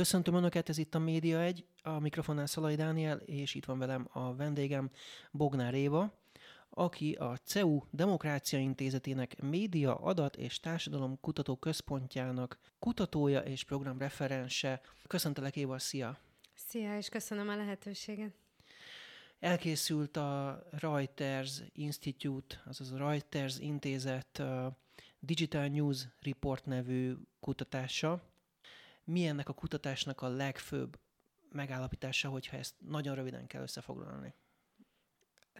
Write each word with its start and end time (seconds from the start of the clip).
Köszöntöm 0.00 0.34
Önöket, 0.34 0.68
ez 0.68 0.78
itt 0.78 0.94
a 0.94 0.98
Média 0.98 1.40
1, 1.40 1.64
a 1.82 1.98
mikrofonnál 1.98 2.46
Szalai 2.46 2.74
Dániel, 2.74 3.16
és 3.18 3.54
itt 3.54 3.64
van 3.64 3.78
velem 3.78 4.08
a 4.12 4.34
vendégem 4.34 4.90
Bognár 5.30 5.74
Éva, 5.74 6.12
aki 6.70 7.12
a 7.12 7.36
CEU 7.36 7.80
Demokrácia 7.90 8.58
Intézetének 8.58 9.42
Média 9.42 9.94
Adat 9.94 10.36
és 10.36 10.60
Társadalom 10.60 11.20
Kutató 11.20 11.56
Központjának 11.56 12.58
kutatója 12.78 13.40
és 13.40 13.64
programreferense. 13.64 14.80
Köszöntelek 15.06 15.56
Éva, 15.56 15.78
szia! 15.78 16.18
Szia, 16.54 16.96
és 16.96 17.08
köszönöm 17.08 17.48
a 17.48 17.56
lehetőséget! 17.56 18.34
Elkészült 19.40 20.16
a 20.16 20.62
Reuters 20.70 21.60
Institute, 21.72 22.62
azaz 22.66 22.92
a 22.92 22.96
Reuters 22.96 23.58
Intézet 23.58 24.42
Digital 25.18 25.66
News 25.66 26.06
Report 26.20 26.66
nevű 26.66 27.14
kutatása, 27.40 28.29
mi 29.10 29.26
ennek 29.26 29.48
a 29.48 29.52
kutatásnak 29.52 30.20
a 30.20 30.28
legfőbb 30.28 30.98
megállapítása, 31.52 32.28
hogyha 32.28 32.56
ezt 32.56 32.74
nagyon 32.78 33.14
röviden 33.14 33.46
kell 33.46 33.62
összefoglalni? 33.62 34.34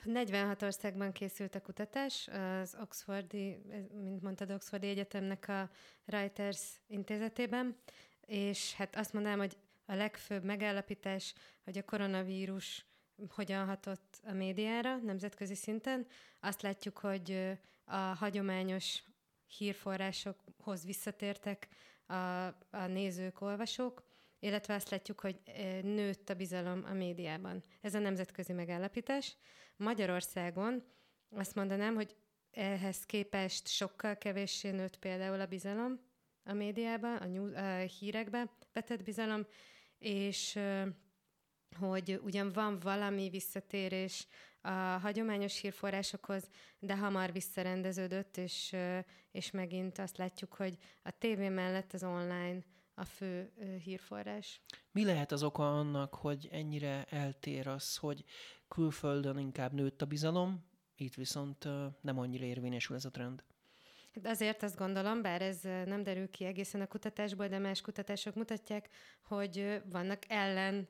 46 0.05 0.63
országban 0.63 1.13
készült 1.13 1.55
a 1.55 1.61
kutatás, 1.61 2.29
az 2.29 2.77
Oxfordi, 2.81 3.63
mint 3.93 4.23
mondtad, 4.23 4.51
Oxfordi 4.51 4.89
Egyetemnek 4.89 5.49
a 5.49 5.71
Reuters 6.05 6.81
intézetében, 6.87 7.77
és 8.21 8.75
hát 8.75 8.97
azt 8.97 9.13
mondanám, 9.13 9.39
hogy 9.39 9.57
a 9.85 9.95
legfőbb 9.95 10.45
megállapítás, 10.45 11.35
hogy 11.65 11.79
a 11.79 11.85
koronavírus 11.85 12.87
hogyan 13.29 13.67
hatott 13.67 14.21
a 14.23 14.33
médiára 14.33 14.97
nemzetközi 14.97 15.55
szinten. 15.55 16.07
Azt 16.41 16.63
látjuk, 16.63 16.99
hogy 16.99 17.59
a 17.85 17.97
hagyományos 17.97 19.03
hírforrásokhoz 19.47 20.85
visszatértek 20.85 21.69
a, 22.11 22.47
a 22.71 22.87
nézők, 22.87 23.41
olvasók, 23.41 24.03
illetve 24.39 24.75
azt 24.75 24.91
látjuk, 24.91 25.21
hogy 25.21 25.41
nőtt 25.83 26.31
a 26.31 26.35
bizalom 26.35 26.85
a 26.85 26.93
médiában. 26.93 27.63
Ez 27.81 27.95
a 27.95 27.99
nemzetközi 27.99 28.53
megállapítás. 28.53 29.37
Magyarországon 29.77 30.85
azt 31.31 31.55
mondanám, 31.55 31.95
hogy 31.95 32.17
ehhez 32.51 33.07
képest 33.07 33.69
sokkal 33.69 34.17
kevéssé 34.17 34.71
nőtt 34.71 34.97
például 34.99 35.41
a 35.41 35.47
bizalom 35.47 36.01
a 36.45 36.53
médiában, 36.53 37.17
a, 37.17 37.25
nyú, 37.27 37.55
a 37.55 37.77
hírekbe 37.79 38.51
vetett 38.73 39.03
bizalom, 39.03 39.47
és 39.99 40.59
hogy 41.79 42.21
ugyan 42.23 42.53
van 42.53 42.79
valami 42.79 43.29
visszatérés 43.29 44.27
a 44.61 44.71
hagyományos 45.03 45.61
hírforrásokhoz, 45.61 46.49
de 46.79 46.97
hamar 46.97 47.33
visszarendeződött, 47.33 48.37
és, 48.37 48.77
és 49.31 49.51
megint 49.51 49.99
azt 49.99 50.17
látjuk, 50.17 50.55
hogy 50.55 50.77
a 51.03 51.11
tévé 51.19 51.49
mellett 51.49 51.93
az 51.93 52.03
online 52.05 52.59
a 52.95 53.05
fő 53.05 53.53
hírforrás. 53.85 54.61
Mi 54.93 55.05
lehet 55.05 55.33
az 55.33 55.43
oka 55.43 55.79
annak, 55.79 56.15
hogy 56.15 56.49
ennyire 56.53 57.05
eltér 57.05 57.67
az, 57.67 57.97
hogy 57.97 58.25
külföldön 58.69 59.39
inkább 59.39 59.73
nőtt 59.73 60.03
a 60.03 60.07
bizalom, 60.07 60.65
itt 60.95 61.15
viszont 61.15 61.69
nem 62.01 62.19
annyira 62.19 62.45
érvényesül 62.45 62.97
ez 62.97 63.05
a 63.05 63.11
trend? 63.11 63.45
Azért 64.25 64.63
azt 64.63 64.77
gondolom, 64.77 65.23
bár 65.23 65.43
ez 65.43 65.61
nem 65.63 66.03
derül 66.03 66.31
ki 66.31 66.45
egészen 66.45 66.81
a 66.81 66.87
kutatásból, 66.87 67.49
de 67.49 67.59
más 67.59 67.81
kutatások 67.81 68.35
mutatják, 68.35 68.89
hogy 69.23 69.83
vannak 69.85 70.23
ellen 70.29 70.89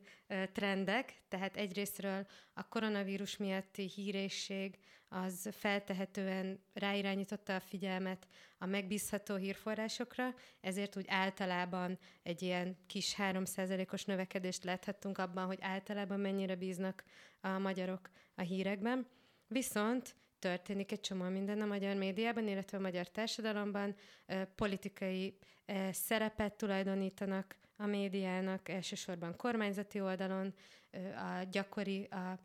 trendek, 0.52 1.22
tehát 1.28 1.56
egyrésztről 1.56 2.26
a 2.54 2.68
koronavírus 2.68 3.36
miatti 3.36 3.88
hírészség 3.88 4.78
az 5.08 5.48
feltehetően 5.52 6.62
ráirányította 6.72 7.54
a 7.54 7.60
figyelmet 7.60 8.26
a 8.58 8.66
megbízható 8.66 9.34
hírforrásokra, 9.34 10.34
ezért 10.60 10.96
úgy 10.96 11.06
általában 11.08 11.98
egy 12.22 12.42
ilyen 12.42 12.76
kis 12.86 13.14
3%-os 13.18 14.04
növekedést 14.04 14.64
láthattunk 14.64 15.18
abban, 15.18 15.46
hogy 15.46 15.58
általában 15.60 16.20
mennyire 16.20 16.54
bíznak 16.54 17.04
a 17.40 17.48
magyarok 17.48 18.10
a 18.34 18.42
hírekben. 18.42 19.06
Viszont 19.46 20.16
történik 20.40 20.92
egy 20.92 21.00
csomó 21.00 21.28
minden 21.28 21.60
a 21.60 21.66
magyar 21.66 21.96
médiában, 21.96 22.48
illetve 22.48 22.78
a 22.78 22.80
magyar 22.80 23.08
társadalomban. 23.08 23.94
Politikai 24.54 25.38
szerepet 25.90 26.54
tulajdonítanak 26.54 27.56
a 27.76 27.86
médiának, 27.86 28.68
elsősorban 28.68 29.36
kormányzati 29.36 30.00
oldalon. 30.00 30.54
A 31.16 31.42
gyakori 31.50 32.04
a 32.04 32.38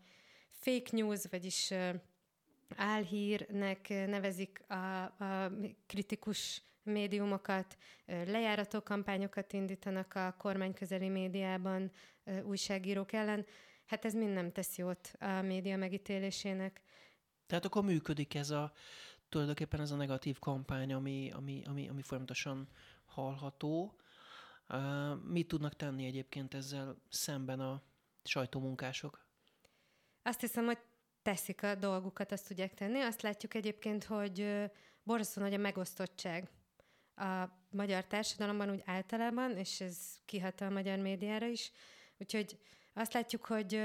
fake 0.49 0.89
news, 0.91 1.21
vagyis 1.29 1.73
álhírnek 2.75 3.89
nevezik 3.89 4.63
a, 4.67 5.03
a 5.03 5.51
kritikus 5.87 6.61
médiumokat, 6.83 7.77
lejárató 8.05 8.81
kampányokat 8.81 9.53
indítanak 9.53 10.13
a 10.15 10.35
kormányközeli 10.37 11.09
médiában 11.09 11.91
újságírók 12.43 13.13
ellen. 13.13 13.45
Hát 13.85 14.05
ez 14.05 14.13
mind 14.13 14.33
nem 14.33 14.51
tesz 14.51 14.77
jót 14.77 15.11
a 15.19 15.41
média 15.41 15.77
megítélésének. 15.77 16.81
Tehát 17.45 17.65
akkor 17.65 17.83
működik 17.83 18.33
ez 18.33 18.49
a, 18.49 18.73
tulajdonképpen 19.29 19.79
ez 19.79 19.91
a 19.91 19.95
negatív 19.95 20.39
kampány, 20.39 20.93
ami, 20.93 21.31
ami, 21.31 21.63
ami, 21.65 21.87
ami 21.89 22.01
folyamatosan 22.01 22.67
hallható. 23.05 23.99
Uh, 24.69 25.23
mit 25.23 25.47
tudnak 25.47 25.75
tenni 25.75 26.05
egyébként 26.05 26.53
ezzel 26.53 27.01
szemben 27.09 27.59
a 27.59 27.81
sajtómunkások? 28.23 29.25
Azt 30.23 30.39
hiszem, 30.39 30.65
hogy 30.65 30.79
teszik 31.21 31.63
a 31.63 31.75
dolgukat, 31.75 32.31
azt 32.31 32.47
tudják 32.47 32.73
tenni. 32.73 32.99
Azt 32.99 33.21
látjuk 33.21 33.53
egyébként, 33.53 34.03
hogy 34.03 34.63
borzasztó 35.03 35.41
nagy 35.41 35.53
a 35.53 35.57
megosztottság 35.57 36.49
a 37.15 37.45
magyar 37.69 38.05
társadalomban 38.05 38.69
úgy 38.69 38.81
általában, 38.85 39.57
és 39.57 39.81
ez 39.81 39.97
kihat 40.25 40.61
a 40.61 40.69
magyar 40.69 40.99
médiára 40.99 41.45
is. 41.45 41.71
Úgyhogy 42.17 42.59
azt 42.93 43.13
látjuk, 43.13 43.45
hogy 43.45 43.81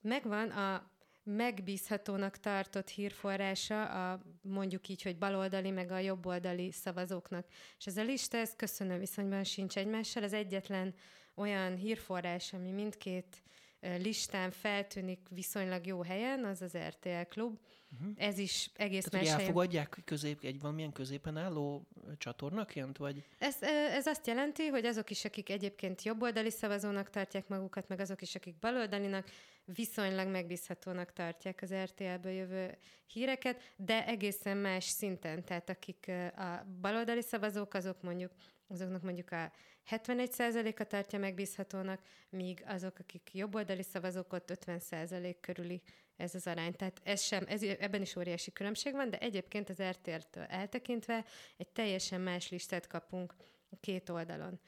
megvan 0.00 0.50
a 0.50 0.90
megbízhatónak 1.26 2.36
tartott 2.36 2.88
hírforrása 2.88 4.10
a 4.10 4.20
mondjuk 4.42 4.88
így, 4.88 5.02
hogy 5.02 5.18
baloldali 5.18 5.70
meg 5.70 5.90
a 5.90 5.98
jobboldali 5.98 6.72
szavazóknak. 6.72 7.46
És 7.78 7.86
ez 7.86 7.96
a 7.96 8.02
lista, 8.02 8.36
ez 8.36 8.56
köszönő 8.56 8.98
viszonyban 8.98 9.44
sincs 9.44 9.76
egymással. 9.76 10.22
Az 10.22 10.32
egyetlen 10.32 10.94
olyan 11.34 11.76
hírforrás, 11.76 12.52
ami 12.52 12.70
mindkét 12.70 13.42
listán 13.80 14.50
feltűnik 14.50 15.20
viszonylag 15.30 15.86
jó 15.86 16.02
helyen, 16.02 16.44
az 16.44 16.62
az 16.62 16.76
RTL 16.76 17.22
klub. 17.28 17.58
Uh-huh. 17.92 18.12
Ez 18.16 18.38
is 18.38 18.70
egész 18.74 19.04
Tehát, 19.04 19.26
más 19.26 19.40
elfogadják 19.40 19.98
közép, 20.04 20.44
egy 20.44 20.60
valamilyen 20.60 20.92
középen 20.92 21.36
álló 21.36 21.88
csatornaként, 22.18 22.96
vagy? 22.96 23.24
Ez, 23.38 23.62
ez 23.90 24.06
azt 24.06 24.26
jelenti, 24.26 24.66
hogy 24.66 24.86
azok 24.86 25.10
is, 25.10 25.24
akik 25.24 25.50
egyébként 25.50 26.02
jobboldali 26.02 26.50
szavazónak 26.50 27.10
tartják 27.10 27.48
magukat, 27.48 27.88
meg 27.88 28.00
azok 28.00 28.22
is, 28.22 28.34
akik 28.34 28.58
baloldalinak, 28.58 29.28
viszonylag 29.64 30.28
megbízhatónak 30.28 31.12
tartják 31.12 31.62
az 31.62 31.74
RTL-ből 31.74 32.32
jövő 32.32 32.78
híreket, 33.06 33.72
de 33.76 34.06
egészen 34.06 34.56
más 34.56 34.84
szinten. 34.84 35.44
Tehát 35.44 35.70
akik 35.70 36.10
a 36.36 36.66
baloldali 36.80 37.22
szavazók, 37.22 37.74
azok 37.74 38.02
mondjuk 38.02 38.32
azoknak 38.68 39.02
mondjuk 39.02 39.30
a 39.30 39.52
71%-a 39.90 40.84
tartja 40.84 41.18
megbízhatónak, 41.18 42.00
míg 42.30 42.64
azok, 42.66 42.98
akik 42.98 43.30
jobboldali 43.32 43.82
szavazók, 43.82 44.32
ott 44.32 44.52
50% 44.66 45.36
körüli 45.40 45.82
ez 46.16 46.34
az 46.34 46.46
arány. 46.46 46.72
Tehát 46.72 47.00
ez 47.04 47.20
sem, 47.20 47.44
ez, 47.48 47.62
ebben 47.62 48.00
is 48.00 48.16
óriási 48.16 48.52
különbség 48.52 48.92
van, 48.92 49.10
de 49.10 49.18
egyébként 49.18 49.68
az 49.68 49.82
RTR-től 49.82 50.42
eltekintve 50.42 51.24
egy 51.56 51.68
teljesen 51.68 52.20
más 52.20 52.50
listát 52.50 52.86
kapunk 52.86 53.34
két 53.80 54.08
oldalon. 54.08 54.60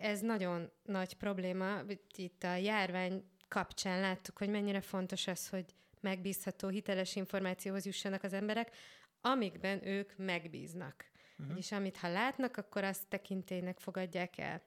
Ez 0.00 0.20
nagyon 0.20 0.70
nagy 0.82 1.14
probléma. 1.14 1.80
Itt 2.16 2.42
a 2.42 2.54
járvány 2.54 3.24
kapcsán 3.48 4.00
láttuk, 4.00 4.38
hogy 4.38 4.48
mennyire 4.48 4.80
fontos 4.80 5.26
az, 5.26 5.48
hogy 5.48 5.64
megbízható, 6.00 6.68
hiteles 6.68 7.16
információhoz 7.16 7.86
jussanak 7.86 8.22
az 8.22 8.32
emberek, 8.32 8.74
amikben 9.20 9.86
ők 9.86 10.16
megbíznak. 10.16 11.04
Uh-huh. 11.38 11.58
És 11.58 11.72
amit 11.72 11.96
ha 11.96 12.08
látnak, 12.08 12.56
akkor 12.56 12.84
azt 12.84 13.06
tekintélynek 13.08 13.78
fogadják 13.78 14.38
el. 14.38 14.62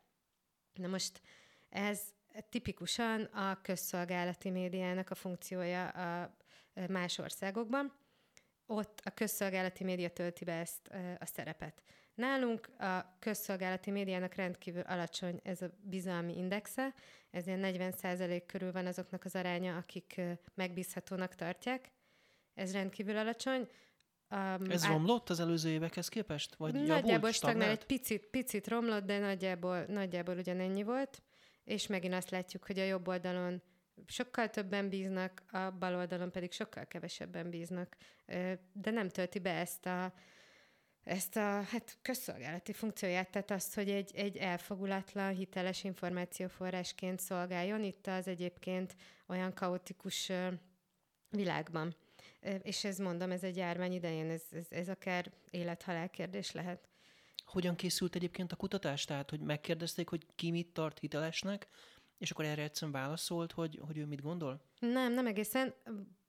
Na 0.73 0.87
most 0.87 1.21
ez 1.69 2.01
tipikusan 2.49 3.23
a 3.23 3.61
közszolgálati 3.61 4.49
médiának 4.49 5.09
a 5.09 5.15
funkciója 5.15 5.87
a 5.87 6.35
más 6.87 7.17
országokban. 7.17 7.93
Ott 8.65 9.01
a 9.03 9.09
közszolgálati 9.09 9.83
média 9.83 10.09
tölti 10.09 10.45
be 10.45 10.53
ezt 10.53 10.87
a 11.19 11.25
szerepet. 11.25 11.81
Nálunk 12.13 12.79
a 12.79 13.15
közszolgálati 13.19 13.91
médiának 13.91 14.33
rendkívül 14.33 14.81
alacsony 14.81 15.39
ez 15.43 15.61
a 15.61 15.69
bizalmi 15.81 16.37
indexe, 16.37 16.93
ez 17.31 17.47
ilyen 17.47 17.59
40% 17.63 18.43
körül 18.45 18.71
van 18.71 18.85
azoknak 18.85 19.25
az 19.25 19.35
aránya, 19.35 19.77
akik 19.77 20.21
megbízhatónak 20.53 21.35
tartják. 21.35 21.91
Ez 22.53 22.71
rendkívül 22.71 23.17
alacsony. 23.17 23.67
Um, 24.31 24.69
Ez 24.71 24.87
romlott 24.87 25.29
az 25.29 25.39
előző 25.39 25.69
évekhez 25.69 26.07
képest? 26.07 26.55
Vagy 26.55 26.73
nagyjából 26.73 27.31
stagnál, 27.31 27.69
egy 27.69 27.85
picit, 27.85 28.25
picit 28.25 28.67
romlott, 28.67 29.05
de 29.05 29.19
nagyjából, 29.19 29.85
nagyjából 29.87 30.37
ugyanennyi 30.37 30.83
volt. 30.83 31.21
És 31.63 31.87
megint 31.87 32.13
azt 32.13 32.29
látjuk, 32.29 32.65
hogy 32.65 32.79
a 32.79 32.83
jobb 32.83 33.07
oldalon 33.07 33.61
sokkal 34.05 34.49
többen 34.49 34.89
bíznak, 34.89 35.43
a 35.51 35.71
bal 35.79 35.95
oldalon 35.95 36.31
pedig 36.31 36.51
sokkal 36.51 36.85
kevesebben 36.85 37.49
bíznak. 37.49 37.97
De 38.73 38.91
nem 38.91 39.09
tölti 39.09 39.39
be 39.39 39.51
ezt 39.51 39.85
a 39.85 40.13
ezt 41.03 41.35
a 41.35 41.61
hát, 41.61 41.97
közszolgálati 42.01 42.73
funkcióját, 42.73 43.29
tehát 43.29 43.51
azt, 43.51 43.75
hogy 43.75 43.89
egy, 43.89 44.11
egy 44.15 44.37
elfogulatlan, 44.37 45.33
hiteles 45.33 45.83
információforrásként 45.83 47.19
szolgáljon 47.19 47.83
itt 47.83 48.07
az 48.07 48.27
egyébként 48.27 48.95
olyan 49.27 49.53
kaotikus 49.53 50.31
világban. 51.29 51.95
És 52.61 52.83
ez 52.83 52.97
mondom, 52.97 53.31
ez 53.31 53.43
egy 53.43 53.55
járvány 53.55 53.93
idején, 53.93 54.29
ez, 54.29 54.43
ez, 54.51 54.65
ez 54.69 54.89
akár 54.89 55.31
élet-halál 55.49 56.09
kérdés 56.09 56.51
lehet. 56.51 56.87
Hogyan 57.45 57.75
készült 57.75 58.15
egyébként 58.15 58.51
a 58.51 58.55
kutatás? 58.55 59.05
Tehát, 59.05 59.29
hogy 59.29 59.39
megkérdezték, 59.39 60.09
hogy 60.09 60.25
ki 60.35 60.51
mit 60.51 60.67
tart 60.67 60.99
hitelesnek, 60.99 61.67
és 62.17 62.31
akkor 62.31 62.45
erre 62.45 62.63
egyszerűen 62.63 63.01
válaszolt, 63.01 63.51
hogy, 63.51 63.79
hogy 63.87 63.97
ő 63.97 64.05
mit 64.05 64.21
gondol? 64.21 64.61
Nem, 64.79 65.13
nem 65.13 65.27
egészen 65.27 65.73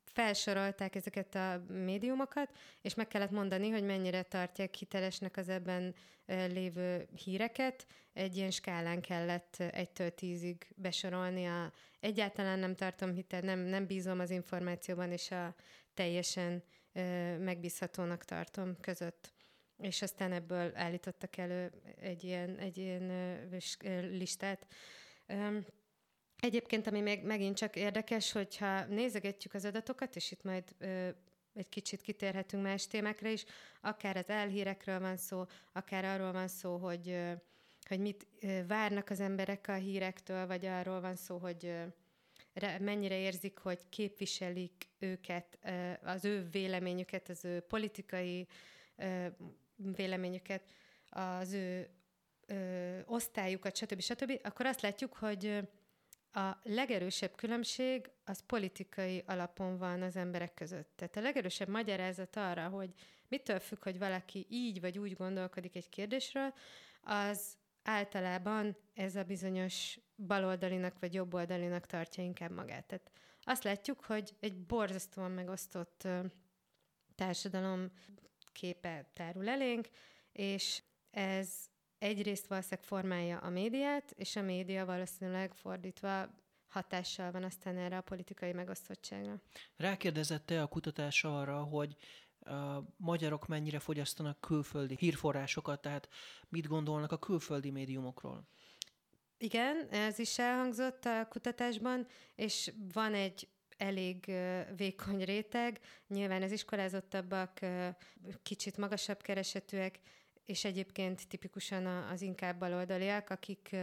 felsorolták 0.05 0.95
ezeket 0.95 1.35
a 1.35 1.63
médiumokat, 1.69 2.51
és 2.83 2.95
meg 2.95 3.09
kellett 3.09 3.31
mondani, 3.31 3.69
hogy 3.71 3.85
mennyire 3.85 4.23
tartják 4.23 4.75
hitelesnek 4.75 5.37
az 5.37 5.49
ebben 5.49 5.95
lévő 6.27 7.09
híreket. 7.25 7.87
Egy 8.13 8.37
ilyen 8.37 8.51
skálán 8.51 9.01
kellett 9.01 9.57
egytől 9.57 10.15
tízig 10.15 10.73
besorolni 10.77 11.47
a 11.47 11.73
egyáltalán 12.01 12.59
nem 12.59 12.75
tartom 12.75 13.13
hitel, 13.13 13.41
nem, 13.41 13.59
nem 13.59 13.87
bízom 13.87 14.21
az 14.21 14.31
információban, 14.31 15.11
és 15.11 15.31
a 15.31 15.55
teljesen 16.01 16.63
megbízhatónak 17.39 18.25
tartom 18.25 18.77
között. 18.81 19.33
És 19.79 20.03
aztán 20.03 20.33
ebből 20.33 20.71
állítottak 20.75 21.37
elő 21.37 21.73
egy 22.01 22.25
ilyen, 22.25 22.57
egy 22.57 22.79
ilyen 22.79 23.11
listát. 24.11 24.67
Egyébként, 26.41 26.87
ami 26.87 27.01
még 27.01 27.23
megint 27.23 27.57
csak 27.57 27.77
érdekes, 27.77 28.33
hogyha 28.33 28.85
nézegetjük 28.85 29.55
az 29.55 29.65
adatokat, 29.65 30.17
és 30.17 30.31
itt 30.31 30.43
majd 30.43 30.65
ö, 30.79 31.09
egy 31.55 31.69
kicsit 31.69 32.01
kitérhetünk 32.01 32.63
más 32.63 32.87
témákra 32.87 33.29
is, 33.29 33.45
akár 33.81 34.17
az 34.17 34.29
elhírekről 34.29 35.01
van 35.01 35.17
szó, 35.17 35.45
akár 35.73 36.05
arról 36.05 36.33
van 36.33 36.49
szó, 36.49 36.77
hogy, 36.77 37.09
ö, 37.09 37.33
hogy 37.89 38.01
mit 38.01 38.27
ö, 38.41 38.67
várnak 38.67 39.11
az 39.11 39.21
emberek 39.21 39.69
a 39.69 39.75
hírektől, 39.75 40.47
vagy 40.47 40.67
arról 40.67 41.01
van 41.01 41.17
szó, 41.17 41.39
hogy 41.39 41.73
mennyire 42.81 43.19
érzik, 43.19 43.59
hogy 43.59 43.89
képviselik 43.89 44.89
őket, 44.99 45.59
az 46.03 46.25
ő 46.25 46.49
véleményüket, 46.51 47.29
az 47.29 47.45
ő 47.45 47.61
politikai 47.61 48.47
véleményüket, 49.75 50.63
az 51.09 51.53
ő 51.53 51.89
osztályukat, 53.07 53.77
stb. 53.77 54.01
stb., 54.01 54.41
akkor 54.43 54.67
azt 54.67 54.81
látjuk, 54.81 55.17
hogy 55.17 55.69
a 56.33 56.57
legerősebb 56.63 57.35
különbség 57.35 58.11
az 58.25 58.43
politikai 58.47 59.23
alapon 59.27 59.79
van 59.79 60.03
az 60.03 60.17
emberek 60.17 60.55
között. 60.55 60.93
Tehát 60.97 61.17
a 61.17 61.21
legerősebb 61.21 61.69
magyarázat 61.69 62.37
arra, 62.37 62.69
hogy 62.69 62.91
mitől 63.29 63.59
függ, 63.59 63.83
hogy 63.83 63.99
valaki 63.99 64.47
így 64.49 64.81
vagy 64.81 64.99
úgy 64.99 65.13
gondolkodik 65.13 65.77
egy 65.77 65.89
kérdésről, 65.89 66.55
az 67.03 67.59
általában 67.83 68.77
ez 68.95 69.17
a 69.17 69.25
bizonyos 69.25 69.99
baloldalinak 70.17 70.99
vagy 70.99 71.15
jobboldalinak 71.15 71.87
tartja 71.87 72.25
inkább 72.25 72.51
magát. 72.51 72.87
Tehát 72.87 73.11
azt 73.43 73.65
látjuk, 73.65 74.05
hogy 74.05 74.37
egy 74.41 74.67
borzasztóan 74.67 75.31
megosztott 75.31 76.09
társadalom 77.15 77.91
képe 78.53 79.11
tárul 79.13 79.49
elénk, 79.49 79.89
és 80.33 80.83
ez 81.11 81.69
egyrészt 81.99 82.47
valószínűleg 82.47 82.85
formálja 82.85 83.39
a 83.39 83.49
médiát, 83.49 84.11
és 84.11 84.37
a 84.37 84.43
média 84.43 84.85
valószínűleg 84.87 85.55
fordítva 85.55 86.35
hatással 86.69 87.31
van 87.31 87.45
aztán 87.45 87.77
erre 87.77 87.97
a 87.97 88.01
politikai 88.01 88.53
megosztottságra. 88.53 89.41
Rákérdezette 89.77 90.63
a 90.63 90.67
kutatás 90.67 91.25
arra, 91.25 91.63
hogy 91.63 91.97
magyarok 92.97 93.47
mennyire 93.47 93.79
fogyasztanak 93.79 94.41
külföldi 94.41 94.97
hírforrásokat, 94.99 95.81
tehát 95.81 96.09
mit 96.49 96.67
gondolnak 96.67 97.13
a 97.13 97.19
külföldi 97.19 97.71
médiumokról? 97.71 98.49
Igen, 99.39 99.89
ez 99.91 100.19
is 100.19 100.39
elhangzott 100.39 101.05
a 101.05 101.27
kutatásban, 101.29 102.07
és 102.35 102.73
van 102.93 103.15
egy 103.15 103.49
elég 103.77 104.33
vékony 104.77 105.25
réteg, 105.25 105.81
nyilván 106.09 106.43
az 106.43 106.53
iskolázottabbak, 106.53 107.59
kicsit 108.43 108.77
magasabb 108.77 109.23
keresetűek, 109.23 110.01
és 110.45 110.65
egyébként 110.65 111.29
tipikusan 111.29 111.87
az 111.87 112.23
inkább 112.23 112.59
baloldaliak, 112.59 113.31
akik, 113.31 113.77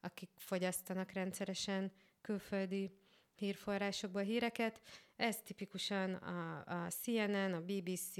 akik 0.00 0.30
fogyasztanak 0.36 1.12
rendszeresen 1.12 1.92
külföldi 2.20 2.90
hírforrásokból 3.34 4.22
híreket. 4.22 4.80
Ez 5.16 5.42
tipikusan 5.42 6.14
a, 6.14 6.64
a 6.66 6.90
CNN, 6.90 7.52
a 7.52 7.60
BBC, 7.60 8.14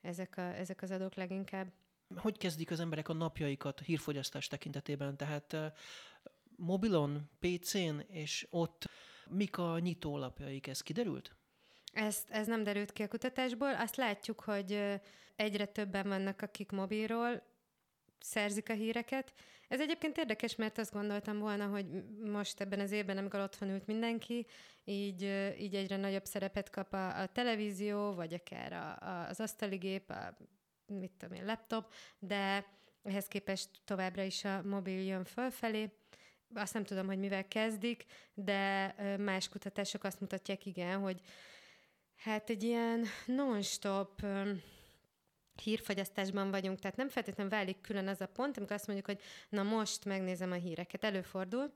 ezek, 0.00 0.36
a, 0.36 0.40
ezek 0.40 0.82
az 0.82 0.90
adók 0.90 1.14
leginkább. 1.14 1.72
Hogy 2.16 2.38
kezdik 2.38 2.70
az 2.70 2.80
emberek 2.80 3.08
a 3.08 3.12
napjaikat 3.12 3.80
hírfogyasztás 3.80 4.46
tekintetében? 4.46 5.16
Tehát 5.16 5.56
mobilon, 6.56 7.30
PC-n, 7.40 7.98
és 8.08 8.46
ott 8.50 8.88
mik 9.30 9.58
a 9.58 9.78
nyitólapjaik? 9.78 10.66
Ez 10.66 10.80
kiderült? 10.80 11.36
Ezt, 11.92 12.30
ez 12.30 12.46
nem 12.46 12.62
derült 12.62 12.92
ki 12.92 13.02
a 13.02 13.08
kutatásból. 13.08 13.74
Azt 13.74 13.96
látjuk, 13.96 14.40
hogy 14.40 15.00
egyre 15.36 15.66
többen 15.66 16.08
vannak, 16.08 16.42
akik 16.42 16.70
mobilról 16.70 17.42
szerzik 18.20 18.70
a 18.70 18.72
híreket. 18.72 19.32
Ez 19.68 19.80
egyébként 19.80 20.18
érdekes, 20.18 20.56
mert 20.56 20.78
azt 20.78 20.92
gondoltam 20.92 21.38
volna, 21.38 21.66
hogy 21.66 21.86
most 22.24 22.60
ebben 22.60 22.80
az 22.80 22.90
évben, 22.90 23.18
amikor 23.18 23.40
otthon 23.40 23.68
ült 23.68 23.86
mindenki, 23.86 24.46
így, 24.84 25.22
így 25.58 25.74
egyre 25.74 25.96
nagyobb 25.96 26.24
szerepet 26.24 26.70
kap 26.70 26.92
a, 26.92 27.20
a 27.20 27.26
televízió, 27.26 28.14
vagy 28.14 28.34
akár 28.34 28.72
a, 28.72 29.06
a, 29.08 29.28
az 29.28 29.40
asztaligép, 29.40 30.10
a 30.10 30.36
mit 30.86 31.12
tudom 31.18 31.36
én, 31.36 31.44
laptop, 31.44 31.92
de 32.18 32.66
ehhez 33.02 33.26
képest 33.26 33.68
továbbra 33.84 34.22
is 34.22 34.44
a 34.44 34.62
mobil 34.62 35.04
jön 35.04 35.24
fölfelé. 35.24 35.90
Azt 36.54 36.74
nem 36.74 36.84
tudom, 36.84 37.06
hogy 37.06 37.18
mivel 37.18 37.48
kezdik, 37.48 38.04
de 38.34 38.94
más 39.18 39.48
kutatások 39.48 40.04
azt 40.04 40.20
mutatják, 40.20 40.66
igen, 40.66 40.98
hogy 40.98 41.20
hát 42.16 42.50
egy 42.50 42.62
ilyen 42.62 43.04
non-stop 43.26 44.22
hírfogyasztásban 45.62 46.50
vagyunk, 46.50 46.78
tehát 46.78 46.96
nem 46.96 47.08
feltétlenül 47.08 47.52
válik 47.52 47.80
külön 47.80 48.08
az 48.08 48.20
a 48.20 48.26
pont, 48.26 48.56
amikor 48.56 48.76
azt 48.76 48.86
mondjuk, 48.86 49.06
hogy 49.06 49.20
na 49.48 49.62
most 49.62 50.04
megnézem 50.04 50.52
a 50.52 50.54
híreket, 50.54 51.04
előfordul, 51.04 51.72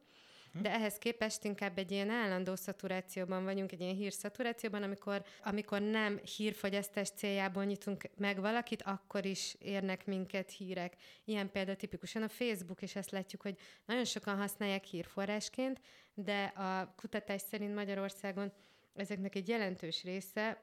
hm. 0.52 0.62
de 0.62 0.72
ehhez 0.72 0.98
képest 0.98 1.44
inkább 1.44 1.78
egy 1.78 1.90
ilyen 1.90 2.10
állandó 2.10 2.54
szaturációban 2.54 3.44
vagyunk, 3.44 3.72
egy 3.72 3.80
ilyen 3.80 3.94
hírszaturációban, 3.94 4.82
amikor, 4.82 5.22
amikor 5.42 5.80
nem 5.80 6.20
hírfogyasztás 6.36 7.10
céljából 7.10 7.64
nyitunk 7.64 8.04
meg 8.16 8.40
valakit, 8.40 8.82
akkor 8.82 9.24
is 9.24 9.56
érnek 9.58 10.06
minket 10.06 10.50
hírek. 10.50 10.96
Ilyen 11.24 11.50
például 11.50 11.76
tipikusan 11.76 12.22
a 12.22 12.28
Facebook, 12.28 12.82
és 12.82 12.96
ezt 12.96 13.10
látjuk, 13.10 13.42
hogy 13.42 13.56
nagyon 13.86 14.04
sokan 14.04 14.36
használják 14.36 14.84
hírforrásként, 14.84 15.80
de 16.14 16.44
a 16.44 16.94
kutatás 16.96 17.40
szerint 17.40 17.74
Magyarországon 17.74 18.52
ezeknek 18.94 19.34
egy 19.34 19.48
jelentős 19.48 20.02
része, 20.02 20.62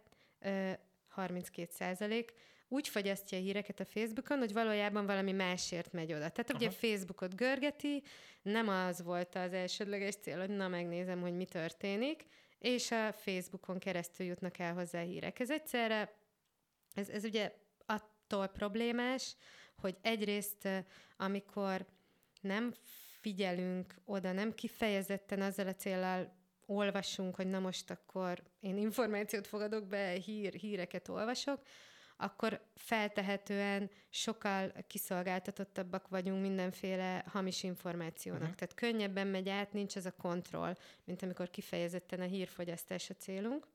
32 1.07 1.69
százalék, 1.71 2.33
úgy 2.67 2.87
fogyasztja 2.87 3.37
a 3.37 3.41
híreket 3.41 3.79
a 3.79 3.85
Facebookon, 3.85 4.37
hogy 4.37 4.53
valójában 4.53 5.05
valami 5.05 5.31
másért 5.31 5.93
megy 5.93 6.13
oda. 6.13 6.29
Tehát 6.29 6.49
Aha. 6.49 6.57
ugye 6.57 6.67
a 6.67 6.71
Facebookot 6.71 7.35
görgeti, 7.35 8.03
nem 8.41 8.67
az 8.67 9.03
volt 9.03 9.35
az 9.35 9.53
elsődleges 9.53 10.15
cél, 10.15 10.39
hogy 10.39 10.49
na 10.49 10.67
megnézem, 10.67 11.21
hogy 11.21 11.35
mi 11.35 11.45
történik, 11.45 12.25
és 12.59 12.91
a 12.91 13.11
Facebookon 13.11 13.79
keresztül 13.79 14.25
jutnak 14.25 14.59
el 14.59 14.73
hozzá 14.73 15.01
hírek. 15.01 15.39
Ez 15.39 15.51
egyszerre, 15.51 16.13
ez, 16.93 17.09
ez 17.09 17.23
ugye 17.23 17.53
attól 17.85 18.47
problémás, 18.47 19.35
hogy 19.75 19.97
egyrészt, 20.01 20.67
amikor 21.17 21.85
nem 22.41 22.73
figyelünk 23.19 23.95
oda, 24.05 24.31
nem 24.31 24.53
kifejezetten 24.53 25.41
azzal 25.41 25.67
a 25.67 25.75
célral 25.75 26.35
olvasunk, 26.65 27.35
hogy 27.35 27.47
na 27.47 27.59
most 27.59 27.91
akkor 27.91 28.43
én 28.59 28.77
információt 28.77 29.47
fogadok 29.47 29.87
be, 29.87 30.09
hír, 30.09 30.53
híreket 30.53 31.07
olvasok, 31.07 31.61
akkor 32.17 32.61
feltehetően 32.75 33.89
sokkal 34.09 34.73
kiszolgáltatottabbak 34.87 36.07
vagyunk 36.07 36.41
mindenféle 36.41 37.23
hamis 37.27 37.63
információnak. 37.63 38.41
Uh-huh. 38.41 38.55
Tehát 38.55 38.73
könnyebben 38.73 39.27
megy 39.27 39.49
át, 39.49 39.73
nincs 39.73 39.95
ez 39.95 40.05
a 40.05 40.11
kontroll, 40.11 40.75
mint 41.03 41.21
amikor 41.21 41.49
kifejezetten 41.49 42.19
a 42.19 42.25
hírfogyasztás 42.25 43.09
a 43.09 43.13
célunk. 43.13 43.67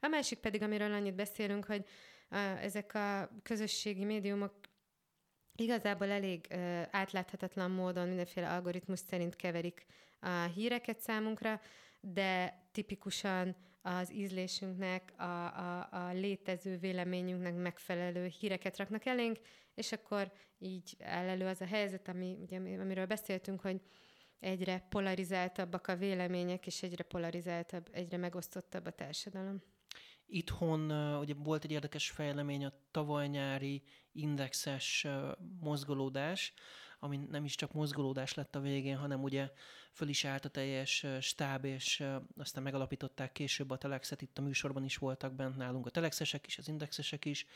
A 0.00 0.06
másik 0.06 0.38
pedig, 0.38 0.62
amiről 0.62 0.92
annyit 0.92 1.14
beszélünk, 1.14 1.64
hogy 1.64 1.84
a, 2.30 2.36
ezek 2.36 2.94
a 2.94 3.30
közösségi 3.42 4.04
médiumok 4.04 4.54
igazából 5.56 6.08
elég 6.08 6.46
uh, 6.50 6.82
átláthatatlan 6.90 7.70
módon 7.70 8.08
mindenféle 8.08 8.50
algoritmus 8.50 8.98
szerint 8.98 9.36
keverik 9.36 9.86
a 10.20 10.42
híreket 10.54 11.00
számunkra, 11.00 11.60
de 12.00 12.62
tipikusan 12.72 13.56
az 13.96 14.12
ízlésünknek, 14.12 15.12
a, 15.16 15.22
a, 15.22 15.88
a 15.90 16.12
létező 16.12 16.78
véleményünknek 16.78 17.56
megfelelő 17.56 18.26
híreket 18.26 18.76
raknak 18.76 19.06
elénk, 19.06 19.38
és 19.74 19.92
akkor 19.92 20.32
így 20.58 20.96
áll 21.00 21.28
elő 21.28 21.46
az 21.46 21.60
a 21.60 21.66
helyzet, 21.66 22.08
ami, 22.08 22.36
ugye, 22.40 22.56
amiről 22.56 23.06
beszéltünk, 23.06 23.60
hogy 23.60 23.80
egyre 24.38 24.86
polarizáltabbak 24.88 25.86
a 25.86 25.96
vélemények, 25.96 26.66
és 26.66 26.82
egyre 26.82 27.02
polarizáltabb, 27.04 27.88
egyre 27.92 28.16
megosztottabb 28.16 28.86
a 28.86 28.90
társadalom. 28.90 29.62
Itthon 30.26 30.90
ugye 31.18 31.34
volt 31.34 31.64
egy 31.64 31.70
érdekes 31.70 32.10
fejlemény 32.10 32.64
a 32.64 32.72
tavaly 32.90 33.28
nyári 33.28 33.82
indexes 34.12 35.06
mozgolódás, 35.60 36.52
ami 36.98 37.16
nem 37.16 37.44
is 37.44 37.54
csak 37.54 37.72
mozgolódás 37.72 38.34
lett 38.34 38.54
a 38.54 38.60
végén, 38.60 38.96
hanem 38.96 39.22
ugye 39.22 39.50
föl 39.92 40.08
is 40.08 40.24
állt 40.24 40.44
a 40.44 40.48
teljes 40.48 41.06
stáb, 41.20 41.64
és 41.64 42.04
aztán 42.36 42.62
megalapították 42.62 43.32
később 43.32 43.70
a 43.70 43.78
Telexet, 43.78 44.22
itt 44.22 44.38
a 44.38 44.42
műsorban 44.42 44.84
is 44.84 44.96
voltak 44.96 45.34
bent 45.34 45.56
nálunk 45.56 45.86
a 45.86 45.90
Telexesek 45.90 46.46
is, 46.46 46.58
az 46.58 46.68
indexesek 46.68 47.24
is. 47.24 47.46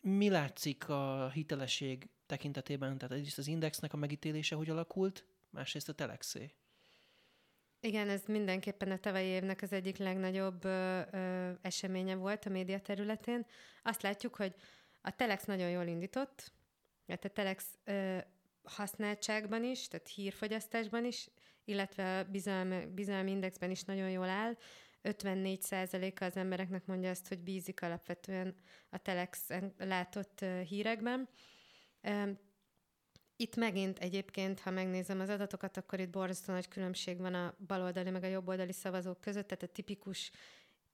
Mi 0.00 0.28
látszik 0.28 0.88
a 0.88 1.30
hitelesség 1.30 2.08
tekintetében, 2.26 2.98
tehát 2.98 3.14
egyrészt 3.14 3.38
az 3.38 3.46
indexnek 3.46 3.92
a 3.92 3.96
megítélése 3.96 4.54
hogy 4.54 4.70
alakult, 4.70 5.24
másrészt 5.50 5.88
a 5.88 5.92
Telexé? 5.92 6.54
Igen, 7.80 8.08
ez 8.08 8.22
mindenképpen 8.26 8.90
a 8.90 8.98
tavalyi 8.98 9.26
évnek 9.26 9.62
az 9.62 9.72
egyik 9.72 9.96
legnagyobb 9.96 10.64
ö, 10.64 11.00
ö, 11.10 11.50
eseménye 11.60 12.14
volt 12.14 12.46
a 12.46 12.50
média 12.50 12.80
területén. 12.80 13.46
Azt 13.82 14.02
látjuk, 14.02 14.34
hogy 14.34 14.54
a 15.00 15.16
Telex 15.16 15.44
nagyon 15.44 15.70
jól 15.70 15.86
indított, 15.86 16.52
tehát 17.06 17.24
a 17.24 17.28
Telex 17.28 17.64
ö, 17.84 18.18
használtságban 18.62 19.64
is, 19.64 19.88
tehát 19.88 20.08
hírfogyasztásban 20.08 21.04
is, 21.04 21.28
illetve 21.64 22.18
a 22.18 22.24
bizalmi, 22.24 22.86
bizalmi 22.86 23.30
indexben 23.30 23.70
is 23.70 23.82
nagyon 23.82 24.10
jól 24.10 24.28
áll. 24.28 24.56
54%-a 25.02 26.24
az 26.24 26.36
embereknek 26.36 26.86
mondja 26.86 27.10
azt, 27.10 27.28
hogy 27.28 27.38
bízik 27.38 27.82
alapvetően 27.82 28.54
a 28.90 28.98
Telex 28.98 29.48
látott 29.78 30.44
hírekben. 30.68 31.28
Itt 33.36 33.56
megint 33.56 33.98
egyébként, 33.98 34.60
ha 34.60 34.70
megnézem 34.70 35.20
az 35.20 35.28
adatokat, 35.28 35.76
akkor 35.76 36.00
itt 36.00 36.10
borzasztó 36.10 36.52
nagy 36.52 36.68
különbség 36.68 37.18
van 37.18 37.34
a 37.34 37.54
baloldali 37.66 38.10
meg 38.10 38.22
a 38.22 38.26
jobboldali 38.26 38.72
szavazók 38.72 39.20
között, 39.20 39.46
tehát 39.46 39.62
a 39.62 39.72
tipikus 39.72 40.30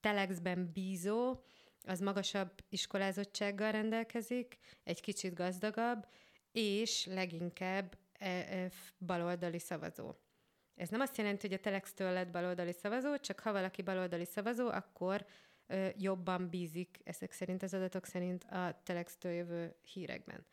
telexben 0.01 0.71
bízó, 0.73 1.43
az 1.85 2.01
magasabb 2.01 2.53
iskolázottsággal 2.69 3.73
rendelkezik, 3.73 4.59
egy 4.85 5.01
kicsit 5.01 5.35
gazdagabb, 5.35 6.07
és 6.53 7.07
leginkább 7.07 7.99
e, 8.13 8.29
e, 8.29 8.71
baloldali 8.99 9.59
szavazó. 9.59 10.15
Ez 10.75 10.89
nem 10.89 11.01
azt 11.01 11.17
jelenti, 11.17 11.47
hogy 11.47 11.57
a 11.57 11.61
Telex-től 11.61 12.13
lett 12.13 12.31
baloldali 12.31 12.73
szavazó, 12.73 13.17
csak 13.17 13.41
ha 13.41 13.53
valaki 13.53 13.83
baloldali 13.83 14.25
szavazó, 14.25 14.69
akkor 14.69 15.27
jobban 15.97 16.49
bízik 16.49 16.99
ezek 17.05 17.33
szerint, 17.33 17.63
az 17.63 17.75
adatok 17.75 18.07
szerint 18.07 18.45
a 18.45 18.81
Telex-től 18.85 19.33
jövő 19.33 19.75
hírekben. 19.93 20.47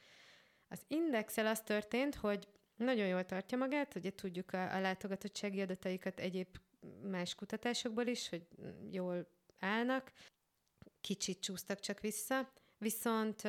Az 0.67 0.81
indexel 0.87 1.47
az 1.47 1.61
történt, 1.61 2.15
hogy 2.15 2.47
nagyon 2.75 3.07
jól 3.07 3.25
tartja 3.25 3.57
magát, 3.57 3.95
ugye 3.95 4.15
tudjuk 4.15 4.53
a, 4.53 4.73
a 4.75 4.79
látogatottsági 4.79 5.61
adataikat 5.61 6.19
egyéb 6.19 6.47
más 7.01 7.35
kutatásokból 7.35 8.05
is, 8.05 8.29
hogy 8.29 8.47
jól 8.91 9.27
állnak, 9.59 10.11
kicsit 11.05 11.39
csúsztak 11.39 11.79
csak 11.79 11.99
vissza, 11.99 12.51
viszont 12.77 13.41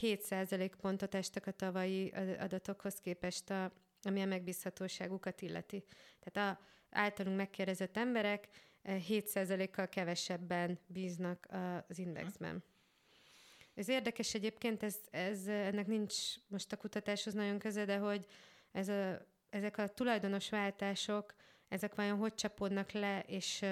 7% 0.00 0.72
pontot 0.80 1.14
estek 1.14 1.46
a 1.46 1.50
tavalyi 1.50 2.08
adatokhoz 2.38 2.94
képest, 2.94 3.50
a, 3.50 3.72
ami 4.02 4.22
a 4.22 4.26
megbízhatóságukat 4.26 5.42
illeti. 5.42 5.84
Tehát 6.20 6.58
a 6.58 6.64
általunk 6.90 7.36
megkérdezett 7.36 7.96
emberek 7.96 8.48
7%-kal 8.84 9.88
kevesebben 9.88 10.78
bíznak 10.86 11.48
az 11.88 11.98
indexben. 11.98 12.62
Ez 13.74 13.88
érdekes 13.88 14.34
egyébként, 14.34 14.82
ez, 14.82 14.96
ez, 15.10 15.46
ennek 15.46 15.86
nincs 15.86 16.14
most 16.46 16.72
a 16.72 16.76
kutatáshoz 16.76 17.34
nagyon 17.34 17.58
köze, 17.58 17.84
de 17.84 17.96
hogy 17.96 18.26
ez 18.72 18.88
a, 18.88 19.26
ezek 19.50 19.78
a 19.78 19.88
tulajdonos 19.88 20.50
váltások, 20.50 21.34
ezek 21.68 21.94
vajon 21.94 22.18
hogy 22.18 22.34
csapódnak 22.34 22.92
le, 22.92 23.24
és 23.26 23.64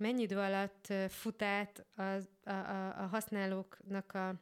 mennyi 0.00 0.22
idő 0.22 0.38
alatt 0.38 0.92
fut 1.08 1.42
át 1.42 1.86
a, 1.94 2.02
a, 2.02 2.50
a, 2.50 3.02
a 3.02 3.06
használóknak 3.06 4.12
a 4.12 4.34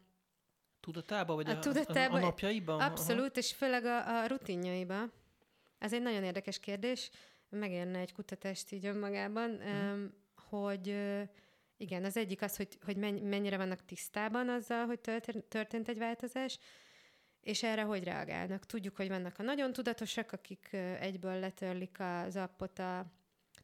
tudatába, 0.81 1.35
vagy 1.35 1.49
a, 1.49 1.53
a, 1.53 1.59
tudatába, 1.59 2.17
a, 2.17 2.21
napjaiba? 2.21 2.77
Abszolút, 2.77 3.31
Aha. 3.31 3.39
és 3.39 3.53
főleg 3.53 3.85
a, 3.85 4.23
a 4.23 4.27
rutinjaiba. 4.27 5.03
Ez 5.79 5.93
egy 5.93 6.03
nagyon 6.03 6.25
érdekes 6.25 6.61
kérdés, 6.61 7.11
megérne 7.49 7.99
egy 7.99 8.13
kutatást 8.13 8.73
így 8.73 8.87
önmagában, 8.87 9.51
um, 9.51 10.15
hogy 10.49 10.95
igen, 11.77 12.05
az 12.05 12.17
egyik 12.17 12.43
az, 12.43 12.57
hogy, 12.57 12.79
hogy 12.85 12.97
mennyire 13.23 13.57
vannak 13.57 13.85
tisztában 13.85 14.49
azzal, 14.49 14.87
hogy 14.87 15.01
történt 15.49 15.89
egy 15.89 15.99
változás, 15.99 16.59
és 17.41 17.63
erre 17.63 17.83
hogy 17.83 18.05
reagálnak. 18.05 18.67
Tudjuk, 18.67 18.97
hogy 18.97 19.09
vannak 19.09 19.39
a 19.39 19.43
nagyon 19.43 19.73
tudatosak, 19.73 20.33
akik 20.33 20.69
egyből 21.01 21.39
letörlik 21.39 22.01
az 22.01 22.37
appot 22.37 22.79
a 22.79 23.07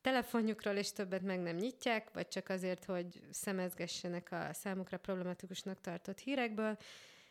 telefonjukról, 0.04 0.74
és 0.74 0.92
többet 0.92 1.22
meg 1.22 1.40
nem 1.40 1.56
nyitják, 1.56 2.12
vagy 2.12 2.28
csak 2.28 2.48
azért, 2.48 2.84
hogy 2.84 3.20
szemezgessenek 3.30 4.32
a 4.32 4.48
számukra 4.52 4.98
problematikusnak 4.98 5.80
tartott 5.80 6.18
hírekből, 6.18 6.76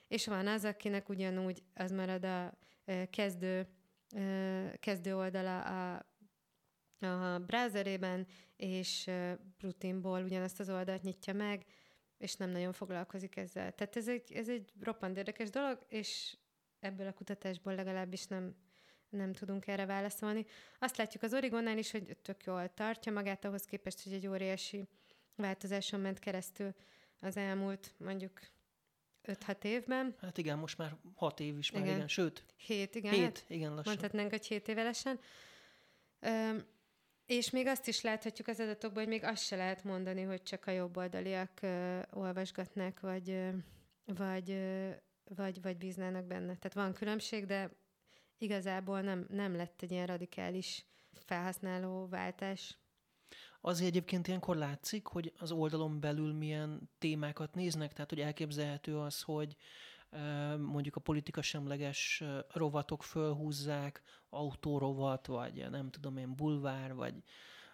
és 0.07 0.27
van 0.27 0.47
az, 0.47 0.65
akinek 0.65 1.09
ugyanúgy 1.09 1.63
az 1.73 1.91
marad 1.91 2.25
a 2.25 2.57
kezdő, 3.09 3.67
kezdő 4.79 5.15
oldala 5.15 5.61
a 5.61 6.11
a 6.99 7.39
browserében, 7.39 8.27
és 8.55 9.09
rutinból 9.59 10.23
ugyanazt 10.23 10.59
az 10.59 10.69
oldalt 10.69 11.03
nyitja 11.03 11.33
meg, 11.33 11.65
és 12.17 12.35
nem 12.35 12.49
nagyon 12.49 12.73
foglalkozik 12.73 13.35
ezzel. 13.35 13.71
Tehát 13.71 13.95
ez 13.95 14.07
egy, 14.07 14.31
ez 14.33 14.49
egy 14.49 14.71
roppant 14.79 15.17
érdekes 15.17 15.49
dolog, 15.49 15.85
és 15.89 16.37
ebből 16.79 17.07
a 17.07 17.13
kutatásból 17.13 17.75
legalábbis 17.75 18.25
nem, 18.25 18.55
nem 19.13 19.33
tudunk 19.33 19.67
erre 19.67 19.85
válaszolni. 19.85 20.45
Azt 20.79 20.97
látjuk 20.97 21.23
az 21.23 21.33
Origonnál 21.33 21.77
is, 21.77 21.91
hogy 21.91 22.17
tök 22.21 22.43
jól 22.43 22.73
tartja 22.73 23.11
magát 23.11 23.45
ahhoz 23.45 23.65
képest, 23.65 24.03
hogy 24.03 24.13
egy 24.13 24.27
óriási 24.27 24.87
változáson 25.35 25.99
ment 25.99 26.19
keresztül 26.19 26.73
az 27.19 27.37
elmúlt 27.37 27.93
mondjuk 27.97 28.39
5-6 29.23 29.63
évben. 29.63 30.15
Hát 30.21 30.37
igen, 30.37 30.57
most 30.57 30.77
már 30.77 30.95
6 31.15 31.39
év 31.39 31.57
is 31.57 31.71
már, 31.71 31.81
igen, 31.81 31.95
igen 31.95 32.07
sőt. 32.07 32.43
7, 32.57 32.95
igen. 32.95 33.13
7, 33.13 33.23
hát 33.23 33.45
igen, 33.47 33.73
lassan. 33.73 33.93
Mondhatnánk, 33.93 34.29
hogy 34.29 34.45
7 34.45 34.67
évelesen. 34.67 35.19
És 37.25 37.49
még 37.49 37.67
azt 37.67 37.87
is 37.87 38.01
láthatjuk 38.01 38.47
az 38.47 38.59
adatokban, 38.59 39.03
hogy 39.03 39.11
még 39.11 39.23
azt 39.23 39.43
se 39.43 39.55
lehet 39.55 39.83
mondani, 39.83 40.21
hogy 40.21 40.43
csak 40.43 40.67
a 40.67 40.71
jobboldaliak 40.71 41.59
uh, 41.61 41.99
olvasgatnák, 42.11 42.99
vagy, 42.99 43.29
uh, 43.29 43.53
vagy, 44.05 44.49
uh, 44.49 44.89
vagy, 45.23 45.61
vagy 45.61 45.77
bíznának 45.77 46.25
benne. 46.25 46.55
Tehát 46.55 46.73
van 46.73 46.93
különbség, 46.93 47.45
de 47.45 47.69
igazából 48.37 49.01
nem, 49.01 49.25
nem 49.29 49.55
lett 49.55 49.81
egy 49.81 49.91
ilyen 49.91 50.07
radikális 50.07 50.85
felhasználó 51.13 52.07
váltás. 52.07 52.77
Azért 53.61 53.89
egyébként 53.89 54.27
ilyenkor 54.27 54.55
látszik, 54.55 55.05
hogy 55.05 55.33
az 55.37 55.51
oldalon 55.51 55.99
belül 55.99 56.33
milyen 56.33 56.89
témákat 56.97 57.55
néznek, 57.55 57.93
tehát 57.93 58.09
hogy 58.09 58.19
elképzelhető 58.19 58.97
az, 58.97 59.21
hogy 59.21 59.55
mondjuk 60.57 60.95
a 60.95 60.99
politika 60.99 61.41
semleges 61.41 62.23
rovatok 62.49 63.03
fölhúzzák, 63.03 64.01
autórovat, 64.29 65.27
vagy 65.27 65.69
nem 65.69 65.89
tudom 65.89 66.17
én, 66.17 66.35
bulvár, 66.35 66.93
vagy 66.93 67.13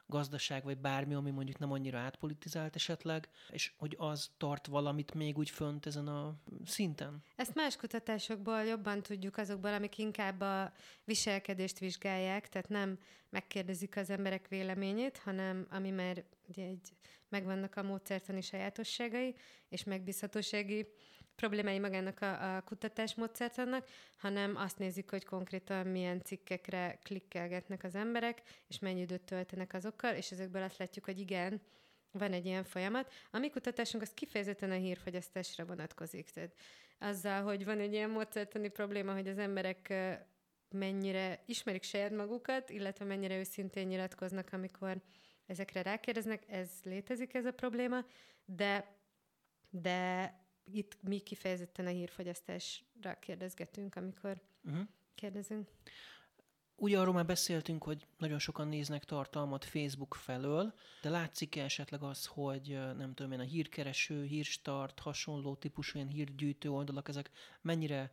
gazdaság, 0.09 0.63
vagy 0.63 0.77
bármi, 0.77 1.13
ami 1.13 1.31
mondjuk 1.31 1.57
nem 1.57 1.71
annyira 1.71 1.97
átpolitizált 1.97 2.75
esetleg, 2.75 3.29
és 3.49 3.73
hogy 3.77 3.95
az 3.97 4.29
tart 4.37 4.67
valamit 4.67 5.13
még 5.13 5.37
úgy 5.37 5.49
fönt 5.49 5.85
ezen 5.85 6.07
a 6.07 6.35
szinten? 6.65 7.23
Ezt 7.35 7.55
más 7.55 7.75
kutatásokból 7.75 8.63
jobban 8.63 9.01
tudjuk 9.01 9.37
azokból, 9.37 9.73
amik 9.73 9.97
inkább 9.97 10.41
a 10.41 10.73
viselkedést 11.03 11.79
vizsgálják, 11.79 12.49
tehát 12.49 12.69
nem 12.69 12.99
megkérdezik 13.29 13.97
az 13.97 14.09
emberek 14.09 14.47
véleményét, 14.47 15.17
hanem 15.17 15.67
ami 15.69 15.89
már 15.89 16.23
ugye 16.47 16.63
egy, 16.65 16.89
megvannak 17.29 17.75
a 17.75 17.83
módszertani 17.83 18.41
sajátosságai 18.41 19.35
és 19.69 19.83
megbízhatósági 19.83 20.87
problémái 21.39 21.79
magának 21.79 22.22
a, 22.22 22.55
a 22.55 22.62
kutatásmódszertannak, 22.62 23.88
hanem 24.17 24.55
azt 24.55 24.77
nézik, 24.77 25.10
hogy 25.10 25.25
konkrétan 25.25 25.88
milyen 25.88 26.22
cikkekre 26.22 27.00
klikkelgetnek 27.03 27.84
az 27.84 27.96
emberek, 27.96 28.41
és 28.67 28.79
mennyi 28.79 29.00
időt 29.00 29.22
töltenek 29.22 29.74
azokkal, 29.74 30.13
és 30.15 30.31
ezekből 30.31 30.63
azt 30.63 30.77
látjuk, 30.77 31.05
hogy 31.05 31.19
igen, 31.19 31.62
van 32.12 32.34
egy 32.34 32.46
ilyen 32.46 32.63
folyamat. 32.63 33.13
A 33.31 33.38
mi 33.38 33.50
kutatásunk 33.50 34.03
az 34.03 34.13
kifejezetten 34.13 34.72
a 34.72 34.75
hírfogyasztásra 34.75 35.65
vonatkozik. 35.65 36.29
Tehát 36.29 36.55
azzal, 37.00 37.43
hogy 37.43 37.65
van 37.65 37.79
egy 37.79 37.93
ilyen 37.93 38.10
módszertani 38.10 38.69
probléma, 38.69 39.13
hogy 39.13 39.27
az 39.27 39.38
emberek 39.38 39.93
mennyire 40.69 41.43
ismerik 41.46 41.84
saját 41.84 42.12
magukat, 42.12 42.69
illetve 42.69 43.05
mennyire 43.05 43.38
őszintén 43.38 43.88
nyilatkoznak, 43.88 44.50
amikor 44.51 44.98
ezekre 45.46 45.81
rákérdeznek, 45.81 46.43
ez 46.48 46.69
létezik 46.84 47.34
ez 47.34 47.46
a 47.46 47.51
probléma, 47.51 48.05
de 48.46 48.98
de 49.69 50.34
itt 50.73 50.97
mi 51.01 51.19
kifejezetten 51.19 51.85
a 51.85 51.89
hírfogyasztásra 51.89 53.19
kérdezgetünk, 53.19 53.95
amikor 53.95 54.41
uh-huh. 54.63 54.88
kérdezünk. 55.15 55.67
Ugye 56.75 56.99
arról 56.99 57.13
már 57.13 57.25
beszéltünk, 57.25 57.83
hogy 57.83 58.07
nagyon 58.17 58.39
sokan 58.39 58.67
néznek 58.67 59.05
tartalmat 59.05 59.65
Facebook 59.65 60.15
felől, 60.15 60.73
de 61.01 61.09
látszik-e 61.09 61.63
esetleg 61.63 62.03
az, 62.03 62.25
hogy 62.25 62.79
nem 62.97 63.13
tudom 63.13 63.31
én, 63.31 63.39
a 63.39 63.43
hírkereső, 63.43 64.23
hírstart, 64.23 64.99
hasonló 64.99 65.55
típusú 65.55 65.97
ilyen 65.97 66.09
hírgyűjtő 66.09 66.69
oldalak, 66.69 67.07
ezek 67.07 67.31
mennyire 67.61 68.11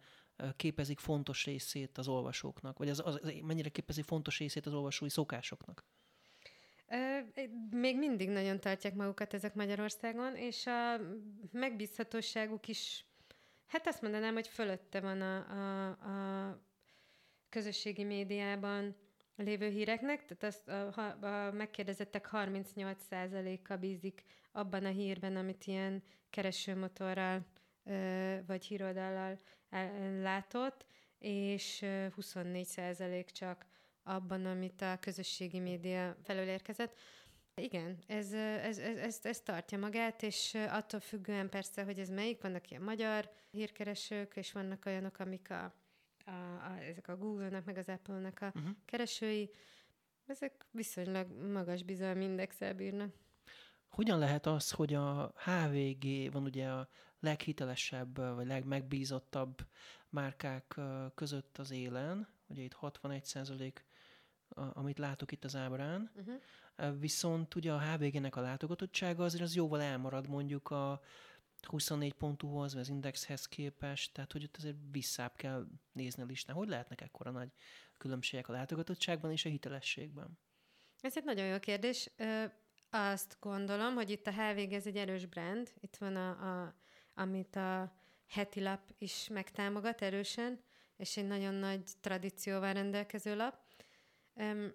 képezik 0.56 0.98
fontos 0.98 1.44
részét 1.44 1.98
az 1.98 2.08
olvasóknak, 2.08 2.78
vagy 2.78 2.88
az, 2.88 3.02
az, 3.04 3.20
mennyire 3.42 3.68
képezik 3.68 4.04
fontos 4.04 4.38
részét 4.38 4.66
az 4.66 4.74
olvasói 4.74 5.08
szokásoknak? 5.08 5.84
Még 7.70 7.98
mindig 7.98 8.28
nagyon 8.28 8.60
tartják 8.60 8.94
magukat 8.94 9.34
ezek 9.34 9.54
Magyarországon, 9.54 10.36
és 10.36 10.66
a 10.66 11.00
megbízhatóságuk 11.52 12.68
is, 12.68 13.04
hát 13.66 13.86
azt 13.86 14.02
mondanám, 14.02 14.34
hogy 14.34 14.48
fölötte 14.48 15.00
van 15.00 15.20
a, 15.20 15.36
a, 15.36 15.88
a 15.88 16.60
közösségi 17.48 18.04
médiában 18.04 18.96
lévő 19.36 19.68
híreknek, 19.68 20.24
tehát 20.24 20.42
azt 20.54 20.68
a, 20.68 21.46
a 21.46 21.52
megkérdezettek 21.52 22.28
38%-a 22.32 23.76
bízik 23.76 24.22
abban 24.52 24.84
a 24.84 24.88
hírben, 24.88 25.36
amit 25.36 25.64
ilyen 25.64 26.02
keresőmotorral 26.30 27.46
vagy 28.46 28.64
híroldallal 28.64 29.40
látott, 30.20 30.86
és 31.18 31.78
24% 31.84 33.26
csak 33.32 33.66
abban, 34.06 34.46
amit 34.46 34.82
a 34.82 34.98
közösségi 35.00 35.58
média 35.58 36.16
felől 36.22 36.48
érkezett. 36.48 36.98
Igen, 37.54 37.98
ez, 38.06 38.32
ez, 38.32 38.78
ez, 38.78 38.96
ez, 38.96 39.18
ez 39.22 39.40
tartja 39.40 39.78
magát, 39.78 40.22
és 40.22 40.54
attól 40.68 41.00
függően 41.00 41.48
persze, 41.48 41.84
hogy 41.84 41.98
ez 41.98 42.08
melyik, 42.08 42.42
vannak 42.42 42.70
ilyen 42.70 42.82
magyar 42.82 43.30
hírkeresők, 43.50 44.36
és 44.36 44.52
vannak 44.52 44.86
olyanok, 44.86 45.18
amik 45.18 45.50
a, 45.50 45.74
a, 46.24 46.30
a, 46.30 46.78
ezek 46.80 47.08
a 47.08 47.16
Google-nak, 47.16 47.64
meg 47.64 47.76
az 47.76 47.88
Apple-nak 47.88 48.40
a 48.40 48.46
uh-huh. 48.54 48.70
keresői, 48.84 49.50
ezek 50.26 50.66
viszonylag 50.70 51.50
magas 51.52 51.82
bizalmi 51.82 52.24
indexel 52.24 52.74
bírnak. 52.74 53.14
Hogyan 53.88 54.18
lehet 54.18 54.46
az, 54.46 54.70
hogy 54.70 54.94
a 54.94 55.32
HVG 55.36 56.32
van 56.32 56.42
ugye 56.42 56.68
a 56.68 56.88
leghitelesebb, 57.20 58.16
vagy 58.34 58.46
legmegbízottabb 58.46 59.66
márkák 60.08 60.80
között 61.14 61.58
az 61.58 61.70
élen, 61.70 62.28
ugye 62.46 62.62
itt 62.62 62.72
61 62.72 63.24
amit 64.72 64.98
látok 64.98 65.32
itt 65.32 65.44
az 65.44 65.56
ábrán, 65.56 66.10
uh-huh. 66.16 67.00
viszont 67.00 67.54
ugye 67.54 67.72
a 67.72 67.80
HVG-nek 67.80 68.36
a 68.36 68.40
látogatottsága 68.40 69.24
azért 69.24 69.42
az 69.42 69.54
jóval 69.54 69.82
elmarad 69.82 70.28
mondjuk 70.28 70.70
a 70.70 71.00
24.hu-hoz, 71.62 72.72
vagy 72.72 72.82
az 72.82 72.88
Indexhez 72.88 73.46
képest, 73.46 74.12
tehát 74.12 74.32
hogy 74.32 74.44
ott 74.44 74.56
azért 74.56 74.76
visszább 74.90 75.36
kell 75.36 75.66
nézni 75.92 76.22
a 76.22 76.26
listán. 76.26 76.56
Hogy 76.56 76.68
lehetnek 76.68 77.00
ekkora 77.00 77.30
nagy 77.30 77.52
különbségek 77.98 78.48
a 78.48 78.52
látogatottságban 78.52 79.30
és 79.30 79.44
a 79.44 79.48
hitelességben? 79.48 80.38
Ez 81.00 81.16
egy 81.16 81.24
nagyon 81.24 81.46
jó 81.46 81.58
kérdés. 81.58 82.10
Azt 82.90 83.36
gondolom, 83.40 83.94
hogy 83.94 84.10
itt 84.10 84.26
a 84.26 84.32
HVG 84.32 84.72
ez 84.72 84.86
egy 84.86 84.96
erős 84.96 85.26
brand. 85.26 85.72
Itt 85.80 85.96
van, 85.96 86.16
a, 86.16 86.28
a, 86.30 86.74
amit 87.14 87.56
a 87.56 87.96
heti 88.26 88.60
lap 88.60 88.80
is 88.98 89.28
megtámogat 89.28 90.02
erősen, 90.02 90.60
és 90.96 91.16
egy 91.16 91.26
nagyon 91.26 91.54
nagy 91.54 91.82
tradícióval 92.00 92.72
rendelkező 92.72 93.36
lap. 93.36 93.64
Um, 94.36 94.74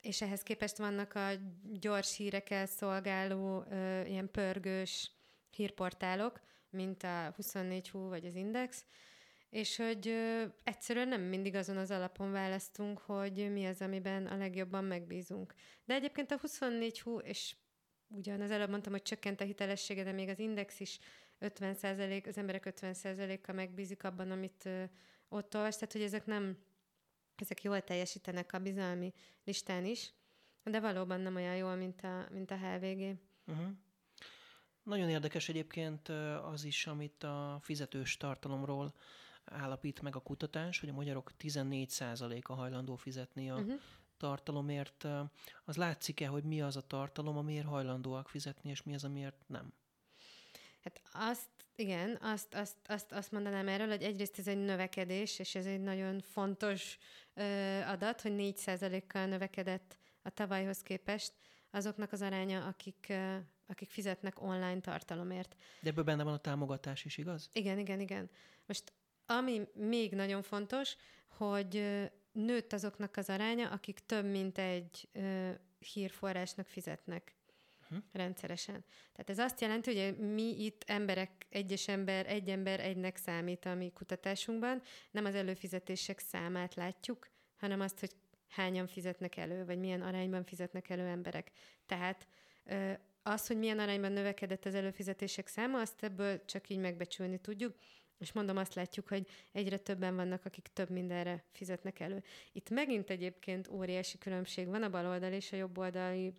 és 0.00 0.22
ehhez 0.22 0.42
képest 0.42 0.76
vannak 0.76 1.14
a 1.14 1.30
gyors 1.72 2.16
hírekkel 2.16 2.66
szolgáló 2.66 3.58
uh, 3.58 4.02
ilyen 4.08 4.30
pörgős 4.30 5.10
hírportálok, 5.50 6.40
mint 6.70 7.02
a 7.02 7.34
24Hu 7.38 8.06
vagy 8.08 8.26
az 8.26 8.34
Index, 8.34 8.84
és 9.52 9.76
hogy 9.76 10.08
ö, 10.08 10.44
egyszerűen 10.64 11.08
nem 11.08 11.20
mindig 11.20 11.54
azon 11.54 11.76
az 11.76 11.90
alapon 11.90 12.32
választunk, 12.32 12.98
hogy 12.98 13.52
mi 13.52 13.66
az, 13.66 13.80
amiben 13.80 14.26
a 14.26 14.36
legjobban 14.36 14.84
megbízunk. 14.84 15.54
De 15.84 15.94
egyébként 15.94 16.30
a 16.30 16.38
24Hu, 16.38 17.22
és 17.22 17.56
ugyan 18.08 18.40
az 18.40 18.50
előbb 18.50 18.68
mondtam, 18.68 18.92
hogy 18.92 19.02
csökkent 19.02 19.40
a 19.40 19.44
hitelessége, 19.44 20.02
de 20.02 20.12
még 20.12 20.28
az 20.28 20.38
Index 20.38 20.80
is 20.80 20.98
50% 21.40 22.26
az 22.26 22.38
emberek 22.38 22.72
50%-a 22.80 23.52
megbízik 23.52 24.04
abban, 24.04 24.30
amit 24.30 24.64
ö, 24.64 24.82
ott 25.28 25.54
olvas, 25.54 25.74
tehát 25.74 25.92
hogy 25.92 26.02
ezek 26.02 26.26
nem, 26.26 26.58
ezek 27.42 27.62
jól 27.62 27.80
teljesítenek 27.80 28.52
a 28.52 28.58
bizalmi 28.58 29.12
listán 29.44 29.84
is, 29.84 30.12
de 30.64 30.80
valóban 30.80 31.20
nem 31.20 31.34
olyan 31.34 31.56
jól, 31.56 31.74
mint 31.74 32.02
a, 32.02 32.26
mint 32.30 32.50
a 32.50 32.56
HVG. 32.56 33.16
Uh-huh. 33.46 33.66
Nagyon 34.82 35.08
érdekes 35.08 35.48
egyébként 35.48 36.08
az 36.52 36.64
is, 36.64 36.86
amit 36.86 37.24
a 37.24 37.58
fizetős 37.60 38.16
tartalomról 38.16 38.94
állapít 39.44 40.00
meg 40.00 40.16
a 40.16 40.20
kutatás, 40.20 40.80
hogy 40.80 40.88
a 40.88 40.92
magyarok 40.92 41.32
14%-a 41.38 42.52
hajlandó 42.52 42.96
fizetni 42.96 43.50
a 43.50 43.54
uh-huh. 43.54 43.80
tartalomért. 44.16 45.06
Az 45.64 45.76
látszik-e, 45.76 46.26
hogy 46.26 46.44
mi 46.44 46.62
az 46.62 46.76
a 46.76 46.86
tartalom, 46.86 47.36
amiért 47.36 47.66
hajlandóak 47.66 48.28
fizetni, 48.28 48.70
és 48.70 48.82
mi 48.82 48.94
az, 48.94 49.04
amiért 49.04 49.44
nem? 49.46 49.72
Hát 50.84 51.02
azt, 51.12 51.48
igen, 51.76 52.18
azt, 52.20 52.54
azt, 52.54 52.76
azt, 52.86 53.12
azt 53.12 53.32
mondanám 53.32 53.68
erről, 53.68 53.88
hogy 53.88 54.02
egyrészt 54.02 54.38
ez 54.38 54.46
egy 54.46 54.64
növekedés, 54.64 55.38
és 55.38 55.54
ez 55.54 55.66
egy 55.66 55.80
nagyon 55.80 56.20
fontos 56.20 56.98
ö, 57.34 57.42
adat, 57.80 58.20
hogy 58.20 58.32
4%-kal 58.36 59.26
növekedett 59.26 59.98
a 60.22 60.30
tavalyhoz 60.30 60.82
képest 60.82 61.32
azoknak 61.70 62.12
az 62.12 62.22
aránya, 62.22 62.66
akik, 62.66 63.06
ö, 63.08 63.36
akik 63.66 63.90
fizetnek 63.90 64.42
online 64.42 64.80
tartalomért. 64.80 65.56
De 65.80 65.88
ebből 65.88 66.04
benne 66.04 66.22
van 66.22 66.32
a 66.32 66.38
támogatás 66.38 67.04
is, 67.04 67.16
igaz? 67.16 67.50
Igen, 67.52 67.78
igen, 67.78 68.00
igen. 68.00 68.30
Most 68.66 68.92
ami 69.26 69.68
még 69.74 70.12
nagyon 70.12 70.42
fontos, 70.42 70.96
hogy 71.28 72.00
nőtt 72.32 72.72
azoknak 72.72 73.16
az 73.16 73.28
aránya, 73.28 73.70
akik 73.70 73.98
több 74.06 74.24
mint 74.24 74.58
egy 74.58 75.08
ö, 75.12 75.50
hírforrásnak 75.78 76.66
fizetnek 76.66 77.34
uh-huh. 77.96 78.04
rendszeresen. 78.12 78.84
Tehát 79.12 79.30
ez 79.30 79.38
azt 79.38 79.60
jelenti, 79.60 80.00
hogy 80.00 80.18
mi 80.18 80.64
itt 80.64 80.82
emberek, 80.86 81.46
egyes 81.48 81.88
ember, 81.88 82.26
egy 82.26 82.48
ember 82.48 82.80
egynek 82.80 83.16
számít 83.16 83.64
a 83.64 83.74
mi 83.74 83.90
kutatásunkban, 83.90 84.82
nem 85.10 85.24
az 85.24 85.34
előfizetések 85.34 86.18
számát 86.18 86.74
látjuk, 86.74 87.28
hanem 87.56 87.80
azt, 87.80 88.00
hogy 88.00 88.10
hányan 88.48 88.86
fizetnek 88.86 89.36
elő, 89.36 89.64
vagy 89.64 89.78
milyen 89.78 90.02
arányban 90.02 90.44
fizetnek 90.44 90.90
elő 90.90 91.06
emberek. 91.06 91.50
Tehát 91.86 92.26
az, 93.22 93.46
hogy 93.46 93.58
milyen 93.58 93.78
arányban 93.78 94.12
növekedett 94.12 94.64
az 94.64 94.74
előfizetések 94.74 95.46
száma, 95.46 95.80
azt 95.80 96.02
ebből 96.02 96.44
csak 96.44 96.68
így 96.68 96.78
megbecsülni 96.78 97.38
tudjuk. 97.38 97.76
És 98.18 98.32
mondom, 98.32 98.56
azt 98.56 98.74
látjuk, 98.74 99.08
hogy 99.08 99.26
egyre 99.52 99.78
többen 99.78 100.16
vannak, 100.16 100.44
akik 100.44 100.68
több 100.72 100.90
mindenre 100.90 101.44
fizetnek 101.52 102.00
elő. 102.00 102.22
Itt 102.52 102.70
megint 102.70 103.10
egyébként 103.10 103.68
óriási 103.68 104.18
különbség 104.18 104.66
van 104.66 104.82
a 104.82 104.90
baloldali 104.90 105.34
és 105.34 105.52
a 105.52 105.56
jobboldali 105.56 106.32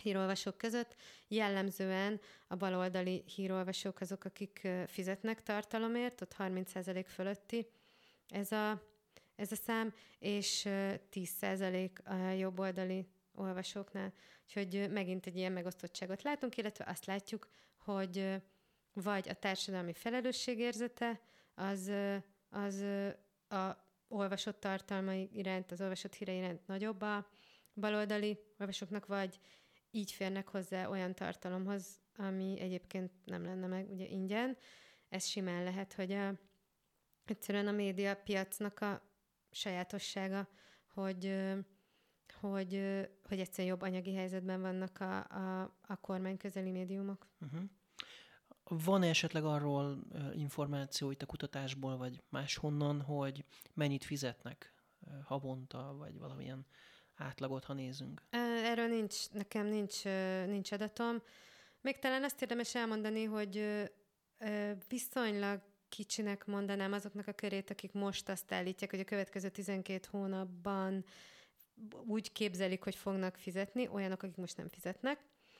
hírolvasók 0.00 0.58
között. 0.58 0.96
Jellemzően 1.28 2.20
a 2.46 2.56
baloldali 2.56 3.24
hírolvasók 3.34 4.00
azok, 4.00 4.24
akik 4.24 4.68
fizetnek 4.86 5.42
tartalomért, 5.42 6.20
ott 6.20 6.34
30% 6.38 7.04
fölötti 7.08 7.66
ez 8.28 8.52
a, 8.52 8.82
ez 9.36 9.52
a 9.52 9.56
szám, 9.56 9.94
és 10.18 10.62
10% 10.68 11.90
a 12.04 12.14
jobboldali 12.14 13.06
olvasóknál. 13.34 14.12
Úgyhogy 14.44 14.90
megint 14.90 15.26
egy 15.26 15.36
ilyen 15.36 15.52
megosztottságot 15.52 16.22
látunk, 16.22 16.56
illetve 16.56 16.84
azt 16.88 17.06
látjuk, 17.06 17.48
hogy 17.76 18.42
vagy 18.92 19.28
a 19.28 19.34
társadalmi 19.34 19.92
felelősségérzete, 19.92 21.20
az, 21.54 21.92
az 22.50 22.84
a 23.48 23.88
olvasott 24.08 24.60
tartalmai 24.60 25.28
iránt, 25.32 25.72
az 25.72 25.80
olvasott 25.80 26.14
híre 26.14 26.32
iránt 26.32 26.66
nagyobb 26.66 27.00
a 27.00 27.30
baloldali 27.74 28.38
olvasóknak, 28.58 29.06
vagy 29.06 29.40
így 29.90 30.12
férnek 30.12 30.48
hozzá 30.48 30.88
olyan 30.88 31.14
tartalomhoz, 31.14 32.00
ami 32.16 32.60
egyébként 32.60 33.12
nem 33.24 33.44
lenne 33.44 33.66
meg 33.66 33.90
ugye 33.90 34.06
ingyen. 34.06 34.56
Ez 35.08 35.24
simán 35.24 35.64
lehet, 35.64 35.92
hogy 35.92 36.12
a, 36.12 36.34
egyszerűen 37.24 37.66
a 37.66 37.72
média 37.72 38.14
piacnak 38.14 38.80
a 38.80 39.02
sajátossága, 39.50 40.48
hogy, 40.92 41.42
hogy, 42.40 42.70
hogy 43.24 43.40
egyszerűen 43.40 43.68
jobb 43.68 43.82
anyagi 43.82 44.14
helyzetben 44.14 44.60
vannak 44.60 45.00
a, 45.00 45.18
a, 45.18 45.76
a 45.86 45.96
kormány 45.96 46.36
közeli 46.36 46.70
médiumok. 46.70 47.26
Uh-huh. 47.40 47.60
Van 48.64 49.02
esetleg 49.02 49.44
arról 49.44 49.98
információ 50.32 51.10
itt 51.10 51.22
a 51.22 51.26
kutatásból, 51.26 51.96
vagy 51.96 52.22
máshonnan, 52.28 53.00
hogy 53.00 53.44
mennyit 53.74 54.04
fizetnek 54.04 54.74
havonta, 55.24 55.94
vagy 55.98 56.18
valamilyen 56.18 56.66
átlagot, 57.20 57.64
ha 57.64 57.72
nézünk? 57.72 58.22
Erről 58.64 58.88
nincs, 58.88 59.30
nekem 59.30 59.66
nincs, 59.66 60.04
nincs 60.46 60.72
adatom. 60.72 61.22
Még 61.80 61.98
talán 61.98 62.24
azt 62.24 62.42
érdemes 62.42 62.74
elmondani, 62.74 63.24
hogy 63.24 63.80
viszonylag 64.88 65.60
kicsinek 65.88 66.44
mondanám 66.46 66.92
azoknak 66.92 67.26
a 67.26 67.32
körét, 67.32 67.70
akik 67.70 67.92
most 67.92 68.28
azt 68.28 68.52
állítják, 68.52 68.90
hogy 68.90 69.00
a 69.00 69.04
következő 69.04 69.48
12 69.48 70.06
hónapban 70.10 71.04
úgy 72.06 72.32
képzelik, 72.32 72.82
hogy 72.82 72.94
fognak 72.94 73.36
fizetni, 73.36 73.88
olyanok, 73.88 74.22
akik 74.22 74.36
most 74.36 74.56
nem 74.56 74.68
fizetnek. 74.68 75.18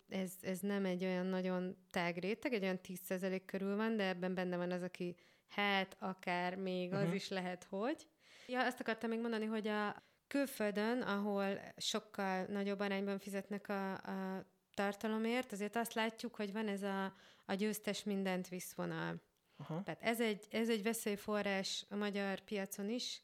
Ez, 0.09 0.33
ez 0.40 0.61
nem 0.61 0.85
egy 0.85 1.05
olyan 1.05 1.27
nagyon 1.27 1.77
tág 1.90 2.18
réteg, 2.18 2.53
egy 2.53 2.62
olyan 2.62 2.81
10% 2.83 3.42
körül 3.46 3.77
van, 3.77 3.96
de 3.96 4.07
ebben 4.07 4.35
benne 4.35 4.57
van 4.57 4.70
az, 4.70 4.83
aki 4.83 5.16
hát, 5.49 5.96
akár 5.99 6.57
még 6.57 6.87
uh-huh. 6.87 7.01
az 7.01 7.07
mhm. 7.07 7.16
is 7.16 7.29
lehet, 7.29 7.64
hogy. 7.64 8.07
Ja, 8.46 8.64
azt 8.64 8.81
akartam 8.81 9.11
még 9.11 9.20
mondani, 9.20 9.44
hogy 9.44 9.66
a 9.66 10.03
külföldön, 10.30 11.02
ahol 11.02 11.60
sokkal 11.76 12.44
nagyobb 12.44 12.80
arányban 12.80 13.18
fizetnek 13.18 13.68
a, 13.68 13.92
a 13.92 14.44
tartalomért, 14.74 15.52
azért 15.52 15.76
azt 15.76 15.94
látjuk, 15.94 16.34
hogy 16.34 16.52
van 16.52 16.68
ez 16.68 16.82
a, 16.82 17.14
a 17.44 17.54
győztes 17.54 18.04
mindent 18.04 18.48
visszvonal. 18.48 19.22
Aha. 19.56 19.82
Tehát 19.82 20.02
ez 20.02 20.20
egy, 20.20 20.46
ez 20.50 20.68
egy 20.68 20.82
veszélyforrás 20.82 21.86
a 21.88 21.96
magyar 21.96 22.40
piacon 22.40 22.88
is, 22.88 23.22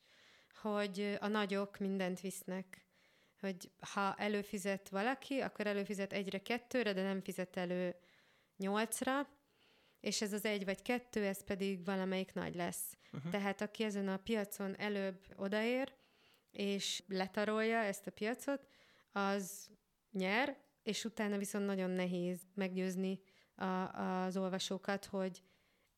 hogy 0.60 1.16
a 1.20 1.26
nagyok 1.26 1.78
mindent 1.78 2.20
visznek. 2.20 2.86
hogy 3.40 3.70
ha 3.92 4.14
előfizet 4.14 4.88
valaki, 4.88 5.40
akkor 5.40 5.66
előfizet 5.66 6.12
egyre 6.12 6.38
kettőre, 6.38 6.92
de 6.92 7.02
nem 7.02 7.20
fizet 7.20 7.56
elő 7.56 7.94
nyolcra, 8.56 9.28
és 10.00 10.20
ez 10.20 10.32
az 10.32 10.44
egy 10.44 10.64
vagy 10.64 10.82
kettő, 10.82 11.24
ez 11.24 11.44
pedig 11.44 11.84
valamelyik 11.84 12.32
nagy 12.32 12.54
lesz. 12.54 12.96
Uh-huh. 13.12 13.30
Tehát 13.30 13.60
aki 13.60 13.84
ezen 13.84 14.08
a 14.08 14.16
piacon 14.16 14.78
előbb 14.78 15.26
odaér, 15.36 15.92
és 16.56 17.02
letarolja 17.08 17.78
ezt 17.78 18.06
a 18.06 18.10
piacot, 18.10 18.68
az 19.12 19.70
nyer, 20.12 20.56
és 20.82 21.04
utána 21.04 21.38
viszont 21.38 21.66
nagyon 21.66 21.90
nehéz 21.90 22.40
meggyőzni 22.54 23.20
a, 23.54 23.64
az 23.64 24.36
olvasókat, 24.36 25.04
hogy 25.04 25.42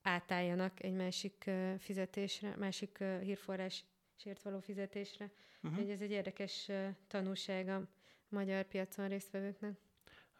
átálljanak 0.03 0.83
egy 0.83 0.93
másik 0.93 1.51
fizetésre, 1.79 2.57
másik 2.57 2.99
hírforrásért 3.21 4.43
való 4.43 4.61
fizetésre. 4.61 5.31
Uh-huh. 5.63 5.91
Ez 5.91 6.01
egy 6.01 6.11
érdekes 6.11 6.71
tanulság 7.07 7.69
a 7.69 7.89
magyar 8.29 8.65
piacon 8.65 9.09
résztvevőknek. 9.09 9.79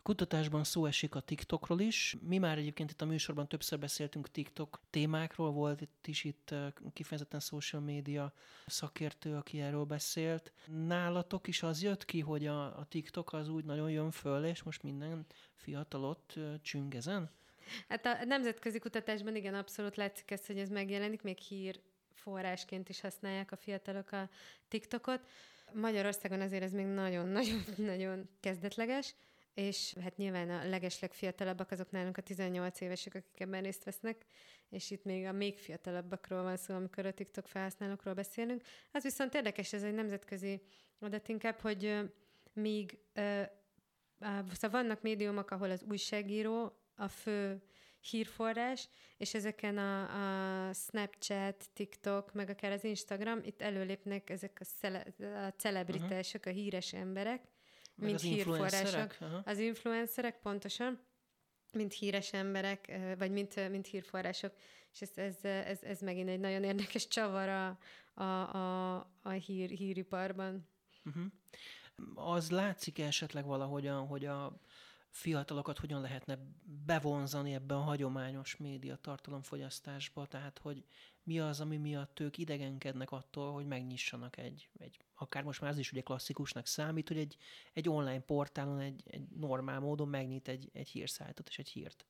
Kutatásban 0.09 0.65
szó 0.65 0.87
esik 0.87 1.15
a 1.15 1.21
TikTokról 1.21 1.81
is. 1.81 2.17
Mi 2.21 2.39
már 2.39 2.59
egyébként 2.59 2.91
itt 2.91 3.01
a 3.03 3.07
műsorban 3.07 3.49
többször 3.49 3.79
beszéltünk 3.79 4.31
TikTok 4.31 4.81
témákról, 4.91 5.51
volt 5.51 5.81
itt 5.81 6.07
is 6.07 6.25
itt 6.25 6.55
kifejezetten 6.93 7.41
social 7.41 7.83
media 7.83 8.33
szakértő, 8.67 9.35
aki 9.35 9.61
erről 9.61 9.85
beszélt. 9.85 10.53
Nálatok 10.87 11.47
is 11.47 11.63
az 11.63 11.83
jött 11.83 12.05
ki, 12.05 12.21
hogy 12.21 12.47
a, 12.47 12.79
a 12.79 12.87
TikTok 12.89 13.33
az 13.33 13.49
úgy 13.49 13.65
nagyon 13.65 13.91
jön 13.91 14.11
föl, 14.11 14.45
és 14.45 14.63
most 14.63 14.83
minden 14.83 15.27
fiatal 15.55 16.05
ott 16.05 16.39
csüng 16.63 16.95
ezen? 16.95 17.31
Hát 17.89 18.07
a 18.07 18.25
nemzetközi 18.25 18.79
kutatásban 18.79 19.37
igen, 19.37 19.55
abszolút 19.55 19.97
látszik 19.97 20.31
ez, 20.31 20.47
hogy 20.47 20.59
ez 20.59 20.69
megjelenik, 20.69 21.23
még 21.23 21.39
hír 21.39 21.81
forrásként 22.15 22.89
is 22.89 23.01
használják 23.01 23.53
a 23.53 23.57
fiatalok 23.57 24.13
a 24.13 24.29
TikTokot. 24.69 25.21
Magyarországon 25.73 26.41
azért 26.41 26.63
ez 26.63 26.73
még 26.73 26.87
nagyon-nagyon-nagyon 26.87 28.29
kezdetleges, 28.41 29.15
és 29.59 29.95
hát 30.01 30.17
nyilván 30.17 30.51
a 30.51 30.69
legesleg 30.69 31.13
fiatalabbak 31.13 31.71
azok 31.71 31.91
nálunk 31.91 32.17
a 32.17 32.23
18 32.23 32.81
évesek, 32.81 33.15
akik 33.15 33.41
ebben 33.41 33.63
részt 33.63 33.85
vesznek, 33.85 34.25
és 34.71 34.91
itt 34.91 35.05
még 35.05 35.27
a 35.27 35.33
még 35.33 35.59
fiatalabbakról 35.59 36.43
van 36.43 36.57
szó, 36.57 36.75
amikor 36.75 37.07
a 37.07 37.13
TikTok 37.13 37.47
felhasználókról 37.47 38.15
beszélünk. 38.15 38.63
Az 38.93 39.03
viszont 39.03 39.35
érdekes, 39.35 39.73
ez 39.73 39.83
egy 39.83 39.95
nemzetközi 39.95 40.61
adat 40.99 41.29
inkább, 41.29 41.61
hogy 41.61 41.99
míg 42.53 42.99
szóval 44.53 44.83
vannak 44.83 45.03
médiumok, 45.03 45.51
ahol 45.51 45.71
az 45.71 45.85
újságíró 45.89 46.79
a 46.97 47.09
fő 47.09 47.63
hírforrás, 48.01 48.89
és 49.17 49.35
ezeken 49.35 49.79
a, 49.79 50.69
a 50.69 50.73
Snapchat, 50.73 51.69
TikTok, 51.73 52.33
meg 52.33 52.49
akár 52.49 52.73
az 52.73 52.85
Instagram, 52.85 53.41
itt 53.45 53.63
előlépnek 53.63 54.31
ezek 54.31 54.59
a, 54.61 54.65
szele, 54.65 55.05
a 55.47 55.53
celebritások, 55.57 56.41
uh-huh. 56.41 56.57
a 56.57 56.61
híres 56.63 56.93
emberek, 56.93 57.43
mint 57.99 58.15
az 58.15 58.23
hírforrások. 58.23 59.17
Uh-huh. 59.21 59.41
Az 59.45 59.59
influencerek, 59.59 60.41
pontosan, 60.41 61.01
mint 61.73 61.93
híres 61.93 62.33
emberek, 62.33 62.99
vagy 63.19 63.31
mint, 63.31 63.71
mint 63.71 63.87
hírforrások. 63.87 64.53
És 64.93 65.01
ez, 65.01 65.11
ez, 65.15 65.45
ez, 65.45 65.83
ez 65.83 66.01
megint 66.01 66.29
egy 66.29 66.41
nagyon 66.41 66.65
érdekes 66.65 67.09
csavar 67.09 67.49
a, 67.49 67.79
a, 68.23 68.55
a, 68.57 68.97
a 69.23 69.31
hír, 69.31 69.71
híriparban. 69.71 70.69
Uh-huh. 71.05 71.25
Az 72.15 72.51
látszik 72.51 72.99
esetleg 72.99 73.45
valahogyan, 73.45 74.07
hogy 74.07 74.25
a 74.25 74.61
fiatalokat 75.11 75.79
hogyan 75.79 76.01
lehetne 76.01 76.39
bevonzani 76.87 77.55
ebbe 77.55 77.75
a 77.75 77.81
hagyományos 77.81 78.57
média 78.57 78.97
tartalomfogyasztásba, 78.97 80.27
tehát 80.27 80.59
hogy 80.59 80.85
mi 81.23 81.41
az, 81.41 81.61
ami 81.61 81.77
miatt 81.77 82.21
ők 82.21 82.39
idegenkednek 82.39 83.11
attól, 83.11 83.53
hogy 83.53 83.67
megnyissanak 83.67 84.37
egy, 84.37 84.71
egy 84.79 84.99
akár 85.15 85.43
most 85.43 85.61
már 85.61 85.71
ez 85.71 85.79
is 85.79 85.93
ugye 85.93 86.01
klasszikusnak 86.01 86.67
számít, 86.67 87.09
hogy 87.09 87.19
egy, 87.19 87.37
egy 87.73 87.89
online 87.89 88.21
portálon 88.21 88.81
egy, 88.81 89.03
egy 89.07 89.29
normál 89.29 89.81
módon 89.81 90.09
megnyit 90.09 90.49
egy, 90.49 90.71
egy 90.73 90.89
hírszájtot 90.89 91.49
és 91.49 91.59
egy 91.59 91.69
hírt. 91.69 92.07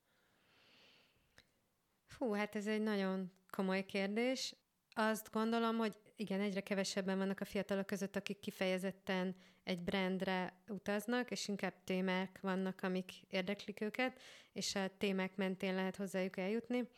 Fú, 2.07 2.33
hát 2.33 2.55
ez 2.55 2.67
egy 2.67 2.83
nagyon 2.83 3.33
komoly 3.51 3.87
kérdés. 3.87 4.55
Azt 5.01 5.31
gondolom, 5.33 5.77
hogy 5.77 5.97
igen, 6.17 6.41
egyre 6.41 6.61
kevesebben 6.61 7.19
vannak 7.19 7.41
a 7.41 7.45
fiatalok 7.45 7.87
között, 7.87 8.17
akik 8.17 8.39
kifejezetten 8.39 9.35
egy 9.65 9.83
brandre 9.83 10.63
utaznak, 10.69 11.31
és 11.31 11.49
inkább 11.49 11.75
témák 11.85 12.39
vannak, 12.41 12.83
amik 12.83 13.13
érdeklik 13.29 13.81
őket, 13.81 14.21
és 14.53 14.75
a 14.75 14.97
témák 14.97 15.37
mentén 15.37 15.75
lehet 15.75 15.97
hozzájuk 15.97 16.37
eljutni. 16.37 16.89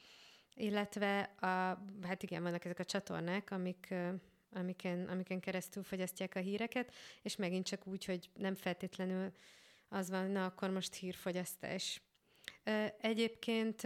Illetve, 0.55 1.21
a, 1.21 1.47
hát 2.03 2.23
igen, 2.23 2.43
vannak 2.43 2.65
ezek 2.65 2.79
a 2.79 2.85
csatornák, 2.85 3.51
amik, 3.51 3.95
amiken, 4.53 5.09
amiken 5.09 5.41
keresztül 5.41 5.83
fogyasztják 5.83 6.35
a 6.35 6.41
híreket, 6.41 6.95
és 7.23 7.37
megint 7.37 7.67
csak 7.67 7.87
úgy, 7.87 8.05
hogy 8.05 8.31
nem 8.35 8.55
feltétlenül 8.55 9.33
az 9.89 10.11
van, 10.11 10.31
na 10.31 10.45
akkor 10.45 10.71
most 10.71 10.95
hírfogyasztás. 10.95 12.03
Egyébként, 13.01 13.83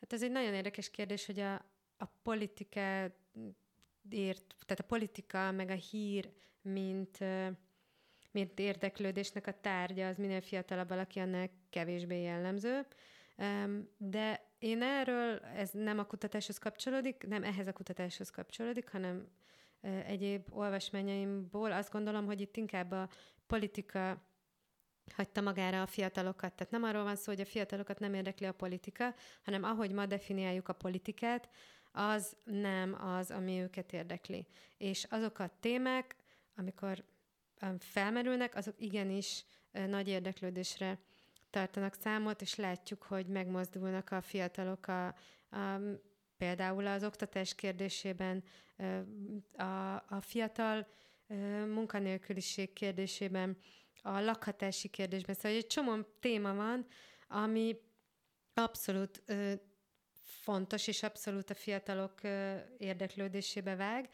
hát 0.00 0.12
ez 0.12 0.22
egy 0.22 0.30
nagyon 0.30 0.54
érdekes 0.54 0.90
kérdés, 0.90 1.26
hogy 1.26 1.40
a, 1.40 1.67
a 1.98 2.04
politika 2.22 2.80
ért, 4.10 4.54
tehát 4.66 4.80
a 4.80 4.86
politika, 4.86 5.50
meg 5.50 5.70
a 5.70 5.74
hír, 5.74 6.32
mint, 6.62 7.18
mint 8.30 8.58
érdeklődésnek 8.58 9.46
a 9.46 9.60
tárgya, 9.60 10.06
az 10.06 10.16
minél 10.16 10.40
fiatalabb 10.40 10.88
valaki, 10.88 11.18
annál 11.18 11.50
kevésbé 11.70 12.22
jellemző. 12.22 12.86
De 13.96 14.46
én 14.58 14.82
erről, 14.82 15.38
ez 15.38 15.70
nem 15.70 15.98
a 15.98 16.06
kutatáshoz 16.06 16.58
kapcsolódik, 16.58 17.26
nem 17.26 17.44
ehhez 17.44 17.66
a 17.66 17.72
kutatáshoz 17.72 18.30
kapcsolódik, 18.30 18.90
hanem 18.90 19.28
egyéb 20.06 20.46
olvasmányaimból 20.50 21.72
azt 21.72 21.92
gondolom, 21.92 22.26
hogy 22.26 22.40
itt 22.40 22.56
inkább 22.56 22.90
a 22.90 23.08
politika 23.46 24.26
hagyta 25.14 25.40
magára 25.40 25.82
a 25.82 25.86
fiatalokat. 25.86 26.54
Tehát 26.54 26.72
nem 26.72 26.82
arról 26.82 27.02
van 27.02 27.16
szó, 27.16 27.32
hogy 27.32 27.40
a 27.40 27.44
fiatalokat 27.44 27.98
nem 27.98 28.14
érdekli 28.14 28.46
a 28.46 28.52
politika, 28.52 29.14
hanem 29.42 29.64
ahogy 29.64 29.92
ma 29.92 30.06
definiáljuk 30.06 30.68
a 30.68 30.72
politikát, 30.72 31.48
az 31.92 32.36
nem 32.44 33.04
az, 33.04 33.30
ami 33.30 33.60
őket 33.60 33.92
érdekli. 33.92 34.46
És 34.76 35.06
azok 35.10 35.38
a 35.38 35.50
témák, 35.60 36.16
amikor 36.56 37.04
felmerülnek, 37.78 38.54
azok 38.54 38.74
igenis 38.80 39.44
nagy 39.72 40.08
érdeklődésre 40.08 40.98
tartanak 41.50 41.94
számot, 41.94 42.42
és 42.42 42.54
látjuk, 42.54 43.02
hogy 43.02 43.26
megmozdulnak 43.26 44.10
a 44.10 44.20
fiatalok 44.20 44.86
a, 44.86 45.06
a 45.06 45.80
például 46.36 46.86
az 46.86 47.04
oktatás 47.04 47.54
kérdésében, 47.54 48.44
a, 49.56 49.94
a 49.94 50.20
fiatal 50.20 50.86
munkanélküliség 51.66 52.72
kérdésében, 52.72 53.56
a 54.02 54.20
lakhatási 54.20 54.88
kérdésben. 54.88 55.34
Szóval 55.34 55.58
egy 55.58 55.66
csomó 55.66 56.02
téma 56.20 56.54
van, 56.54 56.86
ami 57.28 57.76
abszolút 58.54 59.22
fontos, 60.48 60.86
és 60.86 61.02
abszolút 61.02 61.50
a 61.50 61.54
fiatalok 61.54 62.20
érdeklődésébe 62.78 63.76
vág, 63.76 64.08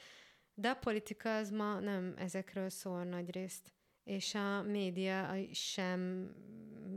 de 0.55 0.69
a 0.69 0.75
politika 0.75 1.37
az 1.37 1.51
ma 1.51 1.81
nem 1.81 2.15
ezekről 2.19 2.71
szól 2.71 3.05
nagy 3.05 3.31
részt. 3.31 3.73
És 4.05 4.35
a 4.35 4.63
média 4.63 5.37
sem, 5.53 6.31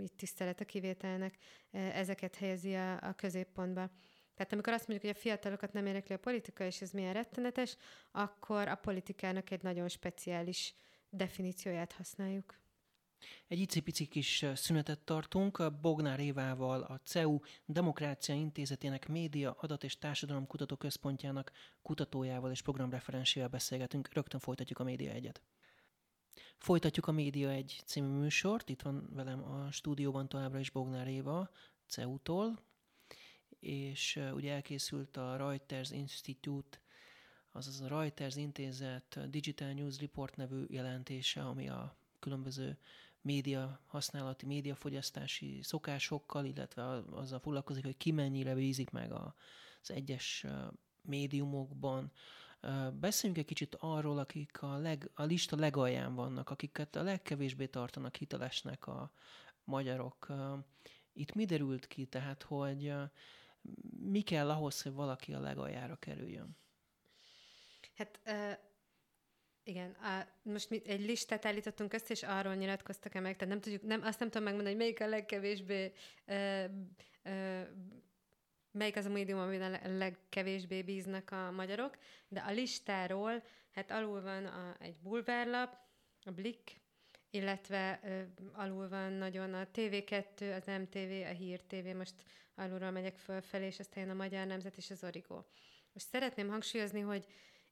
itt 0.01 0.17
tisztelet 0.17 0.61
a 0.61 0.65
kivételnek, 0.65 1.37
ezeket 1.71 2.35
helyezi 2.35 2.73
a, 2.73 3.01
a 3.01 3.13
középpontba. 3.13 3.89
Tehát 4.35 4.53
amikor 4.53 4.73
azt 4.73 4.87
mondjuk, 4.87 5.11
hogy 5.11 5.19
a 5.19 5.23
fiatalokat 5.23 5.73
nem 5.73 5.85
érdekli 5.85 6.15
a 6.15 6.19
politika, 6.19 6.63
és 6.63 6.81
ez 6.81 6.91
milyen 6.91 7.13
rettenetes, 7.13 7.77
akkor 8.11 8.67
a 8.67 8.75
politikának 8.75 9.51
egy 9.51 9.63
nagyon 9.63 9.87
speciális 9.87 10.75
definícióját 11.09 11.91
használjuk. 11.91 12.55
Egy 13.47 13.59
icipici 13.59 14.05
kis 14.05 14.45
szünetet 14.53 14.99
tartunk. 14.99 15.79
Bognár 15.81 16.19
Évával, 16.19 16.81
a 16.81 16.99
CEU 17.03 17.39
Demokrácia 17.65 18.35
Intézetének 18.35 19.07
Média, 19.07 19.51
Adat 19.51 19.83
és 19.83 19.97
Társadalom 19.97 20.47
Kutató 20.47 20.75
Központjának 20.75 21.51
kutatójával 21.81 22.51
és 22.51 22.61
programreferensével 22.61 23.49
beszélgetünk. 23.49 24.13
Rögtön 24.13 24.39
folytatjuk 24.39 24.79
a 24.79 24.83
Média 24.83 25.11
egyet. 25.11 25.41
Folytatjuk 26.57 27.07
a 27.07 27.11
Média 27.11 27.49
egy 27.49 27.81
című 27.85 28.19
műsort. 28.19 28.69
Itt 28.69 28.81
van 28.81 29.09
velem 29.13 29.43
a 29.43 29.71
stúdióban 29.71 30.29
továbbra 30.29 30.59
is 30.59 30.69
Bognár 30.69 31.07
Éva, 31.07 31.49
CEU-tól, 31.87 32.59
és 33.59 34.19
ugye 34.33 34.53
elkészült 34.53 35.17
a 35.17 35.35
Reuters 35.35 35.91
Institute, 35.91 36.81
azaz 37.51 37.81
a 37.81 37.87
Reuters 37.87 38.35
Intézet 38.35 39.29
Digital 39.29 39.71
News 39.71 39.99
Report 39.99 40.35
nevű 40.35 40.65
jelentése, 40.67 41.41
ami 41.41 41.69
a 41.69 41.97
különböző 42.19 42.77
média 43.27 43.79
használati, 43.85 44.45
médiafogyasztási 44.45 45.59
szokásokkal, 45.63 46.45
illetve 46.45 46.83
azzal 47.11 47.39
foglalkozik, 47.39 47.83
hogy 47.83 47.97
ki 47.97 48.11
mennyire 48.11 48.53
bízik 48.53 48.89
meg 48.89 49.11
az 49.11 49.91
egyes 49.91 50.45
médiumokban. 51.01 52.11
Beszéljünk 52.99 53.41
egy 53.41 53.47
kicsit 53.47 53.75
arról, 53.79 54.17
akik 54.17 54.61
a, 54.61 54.77
leg, 54.77 55.11
a 55.13 55.23
lista 55.23 55.55
legalján 55.55 56.15
vannak, 56.15 56.49
akiket 56.49 56.95
a 56.95 57.03
legkevésbé 57.03 57.65
tartanak 57.65 58.15
hitelesnek 58.15 58.87
a 58.87 59.11
magyarok. 59.63 60.27
Itt 61.13 61.33
mi 61.33 61.45
derült 61.45 61.87
ki, 61.87 62.05
tehát, 62.05 62.43
hogy 62.43 62.93
mi 63.99 64.21
kell 64.21 64.49
ahhoz, 64.49 64.81
hogy 64.81 64.93
valaki 64.93 65.33
a 65.33 65.39
legaljára 65.39 65.95
kerüljön? 65.95 66.57
Hát 67.95 68.19
Igen, 69.67 69.91
a, 69.91 70.27
most 70.41 70.69
mi 70.69 70.81
egy 70.85 71.05
listát 71.05 71.45
állítottunk 71.45 71.93
össze, 71.93 72.13
és 72.13 72.23
arról 72.23 72.55
nyilatkoztak 72.55 73.15
-e 73.15 73.19
meg, 73.19 73.35
tehát 73.35 73.53
nem 73.53 73.61
tudjuk, 73.61 73.81
nem, 73.81 74.01
azt 74.03 74.19
nem 74.19 74.29
tudom 74.29 74.43
megmondani, 74.43 74.75
hogy 74.75 74.83
melyik 74.83 75.01
a 75.01 75.07
legkevésbé, 75.07 75.91
ö, 76.25 76.63
ö, 77.23 77.61
melyik 78.71 78.95
az 78.95 79.05
a 79.05 79.09
médium, 79.09 79.39
amiben 79.39 79.73
a 79.73 79.97
legkevésbé 79.97 80.81
bíznak 80.81 81.31
a 81.31 81.51
magyarok, 81.51 81.97
de 82.27 82.39
a 82.39 82.51
listáról, 82.51 83.43
hát 83.71 83.91
alul 83.91 84.21
van 84.21 84.45
a, 84.45 84.75
egy 84.79 84.95
bulvárlap, 84.97 85.77
a 86.25 86.31
Blick, 86.31 86.75
illetve 87.29 87.99
ö, 88.03 88.21
alul 88.53 88.89
van 88.89 89.11
nagyon 89.11 89.53
a 89.53 89.67
TV2, 89.73 90.55
az 90.55 90.65
MTV, 90.65 91.11
a 91.29 91.33
Hír 91.37 91.61
TV, 91.61 91.95
most 91.95 92.15
alulról 92.55 92.91
megyek 92.91 93.17
fölfelé, 93.17 93.65
és 93.65 93.79
aztán 93.79 94.09
a 94.09 94.13
Magyar 94.13 94.45
Nemzet 94.45 94.77
és 94.77 94.89
az 94.89 95.03
Origo. 95.03 95.43
Most 95.93 96.07
szeretném 96.07 96.49
hangsúlyozni, 96.49 96.99
hogy 96.99 97.25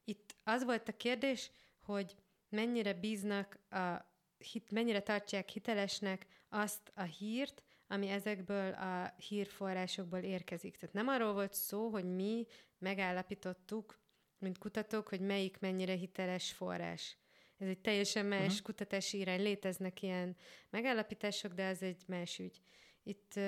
itt 0.04 0.34
az 0.44 0.64
volt 0.64 0.88
a 0.88 0.96
kérdés, 0.96 1.50
hogy 1.86 2.16
mennyire 2.48 2.94
bíznak, 2.94 3.58
a, 3.70 4.06
hit, 4.38 4.70
mennyire 4.70 5.00
tartják 5.00 5.48
hitelesnek 5.48 6.26
azt 6.48 6.92
a 6.94 7.02
hírt, 7.02 7.62
ami 7.86 8.08
ezekből 8.08 8.72
a 8.72 9.14
hírforrásokból 9.28 10.18
érkezik. 10.18 10.76
Tehát 10.76 10.94
nem 10.94 11.08
arról 11.08 11.32
volt 11.32 11.54
szó, 11.54 11.88
hogy 11.88 12.04
mi 12.04 12.46
megállapítottuk, 12.78 14.00
mint 14.38 14.58
kutatók, 14.58 15.08
hogy 15.08 15.20
melyik 15.20 15.58
mennyire 15.58 15.92
hiteles 15.92 16.52
forrás. 16.52 17.16
Ez 17.56 17.68
egy 17.68 17.78
teljesen 17.78 18.26
más 18.26 18.46
uh-huh. 18.46 18.60
kutatási 18.62 19.18
irány. 19.18 19.42
Léteznek 19.42 20.02
ilyen 20.02 20.36
megállapítások, 20.70 21.52
de 21.52 21.62
ez 21.62 21.82
egy 21.82 22.02
más 22.06 22.38
ügy. 22.38 22.60
Itt 23.02 23.40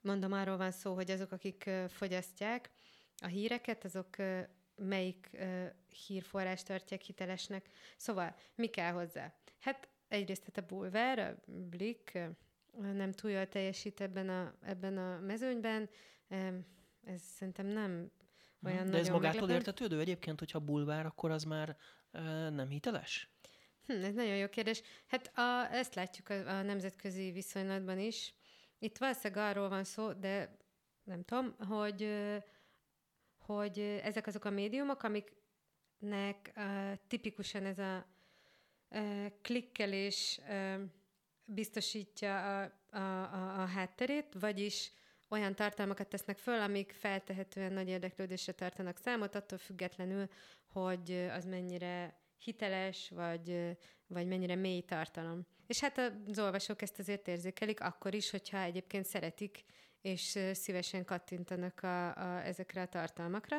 mondom, 0.00 0.32
arról 0.32 0.56
van 0.56 0.70
szó, 0.70 0.94
hogy 0.94 1.10
azok, 1.10 1.32
akik 1.32 1.70
fogyasztják 1.88 2.70
a 3.16 3.26
híreket, 3.26 3.84
azok 3.84 4.16
melyik 4.76 5.30
uh, 5.32 5.66
hírforrás 6.06 6.62
tartják 6.62 7.00
hitelesnek. 7.00 7.68
Szóval, 7.96 8.34
mi 8.54 8.66
kell 8.66 8.92
hozzá? 8.92 9.34
Hát 9.60 9.88
egyrészt 10.08 10.44
hát 10.44 10.56
a 10.56 10.66
Bulver, 10.66 11.18
a 11.18 11.52
Blick 11.52 12.12
uh, 12.14 12.28
nem 12.92 13.12
túl 13.12 13.30
jól 13.30 13.48
teljesít 13.48 14.00
ebben 14.00 14.28
a, 14.28 14.54
ebben 14.60 14.98
a 14.98 15.18
mezőnyben. 15.20 15.88
Ez 17.04 17.20
szerintem 17.20 17.66
nem 17.66 18.10
olyan 18.64 18.90
De 18.90 18.98
ez 18.98 19.08
magától 19.08 19.40
meglepő. 19.40 19.52
értetődő 19.52 20.00
egyébként, 20.00 20.38
hogyha 20.38 20.58
bulvár, 20.58 21.06
akkor 21.06 21.30
az 21.30 21.44
már 21.44 21.76
nem 22.50 22.68
hiteles? 22.68 23.30
Hm, 23.86 23.92
ez 23.92 24.14
nagyon 24.14 24.36
jó 24.36 24.48
kérdés. 24.48 24.82
Hát 25.06 25.38
a, 25.38 25.68
ezt 25.72 25.94
látjuk 25.94 26.28
a, 26.28 26.48
a 26.48 26.62
nemzetközi 26.62 27.30
viszonylatban 27.30 27.98
is. 27.98 28.34
Itt 28.78 28.98
valószínűleg 28.98 29.50
arról 29.50 29.68
van 29.68 29.84
szó, 29.84 30.12
de 30.12 30.56
nem 31.04 31.22
tudom, 31.22 31.54
hogy 31.68 32.08
hogy 33.46 33.78
ezek 34.02 34.26
azok 34.26 34.44
a 34.44 34.50
médiumok, 34.50 35.02
amiknek 35.02 36.52
uh, 36.56 36.92
tipikusan 37.08 37.64
ez 37.64 37.78
a 37.78 38.06
uh, 38.90 39.26
klikkelés 39.42 40.40
uh, 40.48 40.80
biztosítja 41.44 42.60
a, 42.60 42.72
a, 42.90 42.98
a, 43.22 43.62
a 43.62 43.66
hátterét, 43.66 44.34
vagyis 44.40 44.92
olyan 45.28 45.54
tartalmakat 45.54 46.08
tesznek 46.08 46.38
föl, 46.38 46.60
amik 46.60 46.92
feltehetően 46.92 47.72
nagy 47.72 47.88
érdeklődésre 47.88 48.52
tartanak 48.52 48.98
számot, 48.98 49.34
attól 49.34 49.58
függetlenül, 49.58 50.28
hogy 50.72 51.28
az 51.30 51.44
mennyire 51.44 52.18
hiteles, 52.38 53.10
vagy, 53.10 53.76
vagy 54.06 54.26
mennyire 54.26 54.54
mély 54.54 54.80
tartalom. 54.80 55.46
És 55.66 55.80
hát 55.80 55.98
az 56.26 56.38
olvasók 56.38 56.82
ezt 56.82 56.98
azért 56.98 57.28
érzékelik, 57.28 57.80
akkor 57.80 58.14
is, 58.14 58.30
hogyha 58.30 58.60
egyébként 58.60 59.04
szeretik 59.04 59.64
és 60.04 60.38
szívesen 60.52 61.04
kattintanak 61.04 61.82
a, 61.82 62.16
a, 62.16 62.44
ezekre 62.44 62.82
a 62.82 62.86
tartalmakra. 62.86 63.56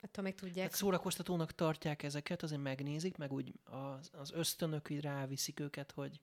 Attól 0.00 0.24
még 0.24 0.34
tudják. 0.34 0.66
Hát 0.66 0.74
szórakoztatónak 0.74 1.54
tartják 1.54 2.02
ezeket, 2.02 2.42
azért 2.42 2.62
megnézik, 2.62 3.16
meg 3.16 3.32
úgy 3.32 3.52
az, 3.64 4.10
az 4.12 4.32
ösztönök 4.32 4.90
így 4.90 5.00
ráviszik 5.00 5.60
őket, 5.60 5.92
hogy 5.92 6.20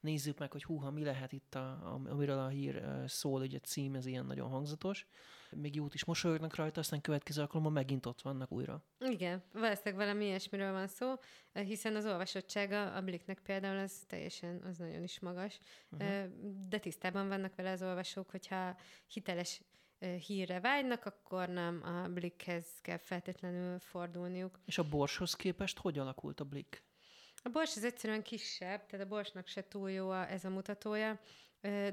nézzük 0.00 0.38
meg, 0.38 0.52
hogy 0.52 0.64
húha, 0.64 0.90
mi 0.90 1.04
lehet 1.04 1.32
itt, 1.32 1.54
a, 1.54 1.94
amiről 1.94 2.38
a 2.38 2.48
hír 2.48 2.82
szól, 3.06 3.40
ugye 3.40 3.58
a 3.62 3.66
cím, 3.66 3.94
ez 3.94 4.06
ilyen 4.06 4.26
nagyon 4.26 4.48
hangzatos 4.48 5.06
még 5.56 5.74
jót 5.74 5.94
is 5.94 6.04
mosolyognak 6.04 6.54
rajta, 6.54 6.80
aztán 6.80 7.00
következő 7.00 7.40
alkalommal 7.40 7.72
megint 7.72 8.06
ott 8.06 8.22
vannak 8.22 8.52
újra. 8.52 8.84
Igen, 8.98 9.42
valószínűleg 9.52 10.06
valami 10.06 10.24
ilyesmiről 10.24 10.72
van 10.72 10.86
szó, 10.86 11.14
hiszen 11.52 11.96
az 11.96 12.06
olvasottsága 12.06 12.92
a 12.94 13.02
Bliknek 13.02 13.40
például 13.40 13.78
az 13.78 14.04
teljesen, 14.06 14.62
az 14.62 14.76
nagyon 14.76 15.02
is 15.02 15.20
magas, 15.20 15.60
uh-huh. 15.90 16.24
de 16.68 16.78
tisztában 16.78 17.28
vannak 17.28 17.54
vele 17.54 17.70
az 17.70 17.82
olvasók, 17.82 18.30
hogyha 18.30 18.76
hiteles 19.06 19.62
hírre 20.26 20.60
vágynak, 20.60 21.04
akkor 21.04 21.48
nem 21.48 21.82
a 21.84 22.08
Blikhez 22.08 22.66
kell 22.80 22.98
feltétlenül 22.98 23.78
fordulniuk. 23.78 24.60
És 24.64 24.78
a 24.78 24.88
Borshoz 24.88 25.34
képest 25.34 25.78
hogy 25.78 25.98
alakult 25.98 26.40
a 26.40 26.44
Blik? 26.44 26.82
A 27.42 27.48
Bors 27.48 27.76
az 27.76 27.84
egyszerűen 27.84 28.22
kisebb, 28.22 28.86
tehát 28.86 29.06
a 29.06 29.08
Borsnak 29.08 29.46
se 29.46 29.68
túl 29.68 29.90
jó 29.90 30.10
a, 30.10 30.30
ez 30.30 30.44
a 30.44 30.50
mutatója, 30.50 31.20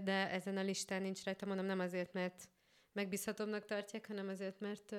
de 0.03 0.29
ezen 0.31 0.57
a 0.57 0.61
listán 0.61 1.01
nincs 1.01 1.23
rajta, 1.23 1.45
mondom, 1.45 1.65
nem 1.65 1.79
azért, 1.79 2.13
mert 2.13 2.49
megbízhatóbbnak 2.97 3.65
tartják, 3.65 4.07
hanem 4.07 4.27
azért, 4.29 4.59
mert, 4.59 4.95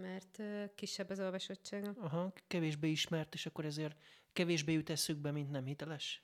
mert 0.00 0.42
kisebb 0.74 1.10
az 1.10 1.20
olvasottsága. 1.20 1.94
Aha, 1.98 2.32
kevésbé 2.46 2.88
ismert, 2.90 3.34
és 3.34 3.46
akkor 3.46 3.64
ezért 3.64 3.96
kevésbé 4.32 4.72
jut 4.72 4.90
eszükbe, 4.90 5.30
mint 5.30 5.50
nem 5.50 5.64
hiteles? 5.64 6.22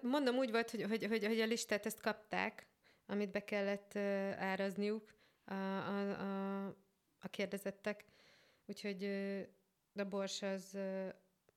Mondom, 0.00 0.36
úgy 0.36 0.50
volt, 0.50 0.70
hogy, 0.70 0.82
hogy, 0.82 1.06
hogy, 1.06 1.24
hogy 1.24 1.40
a 1.40 1.46
listát 1.46 1.86
ezt 1.86 2.00
kapták, 2.00 2.66
amit 3.06 3.30
be 3.30 3.44
kellett 3.44 3.96
árazniuk 4.36 5.14
a, 5.44 5.54
a, 5.54 6.10
a, 6.10 6.66
a 7.18 7.28
kérdezettek, 7.30 8.04
úgyhogy 8.66 9.04
a 9.94 10.04
bors 10.04 10.42
az, 10.42 10.78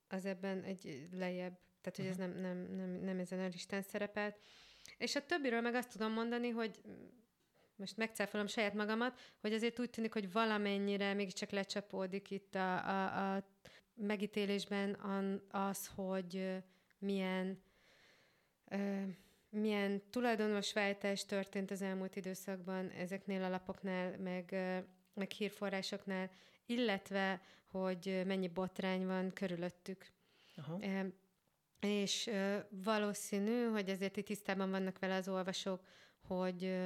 az 0.07 0.25
ebben 0.25 0.63
egy 0.63 1.07
lejjebb, 1.11 1.59
tehát 1.81 1.97
hogy 1.97 2.05
ez 2.05 2.17
nem, 2.17 2.41
nem, 2.41 2.57
nem, 2.75 2.89
nem 2.89 3.19
ezen 3.19 3.39
a 3.39 3.47
listán 3.47 3.81
szerepelt. 3.81 4.39
És 4.97 5.15
a 5.15 5.25
többiről 5.25 5.61
meg 5.61 5.75
azt 5.75 5.91
tudom 5.91 6.11
mondani, 6.11 6.49
hogy 6.49 6.81
most 7.77 7.97
megcáfolom 7.97 8.47
saját 8.47 8.73
magamat, 8.73 9.19
hogy 9.41 9.53
azért 9.53 9.79
úgy 9.79 9.89
tűnik, 9.89 10.13
hogy 10.13 10.31
valamennyire 10.31 11.13
mégiscsak 11.13 11.49
lecsapódik 11.49 12.31
itt 12.31 12.55
a, 12.55 12.87
a, 12.87 13.35
a 13.35 13.43
megítélésben 13.93 14.93
az, 15.51 15.89
hogy 15.95 16.57
milyen 16.99 17.65
milyen 19.49 20.01
tulajdonosváltás 20.09 21.25
történt 21.25 21.71
az 21.71 21.81
elmúlt 21.81 22.15
időszakban 22.15 22.89
ezeknél 22.89 23.43
a 23.43 23.49
lapoknál, 23.49 24.17
meg, 24.17 24.55
meg 25.13 25.31
hírforrásoknál, 25.31 26.29
illetve, 26.65 27.41
hogy 27.67 28.21
mennyi 28.25 28.47
botrány 28.47 29.05
van 29.05 29.33
körülöttük. 29.33 30.05
Aha. 30.55 30.79
És 31.79 32.29
valószínű, 32.69 33.65
hogy 33.65 33.89
ezért 33.89 34.17
itt 34.17 34.25
tisztában 34.25 34.69
vannak 34.69 34.99
vele 34.99 35.15
az 35.15 35.27
olvasók, 35.27 35.81
hogy 36.21 36.77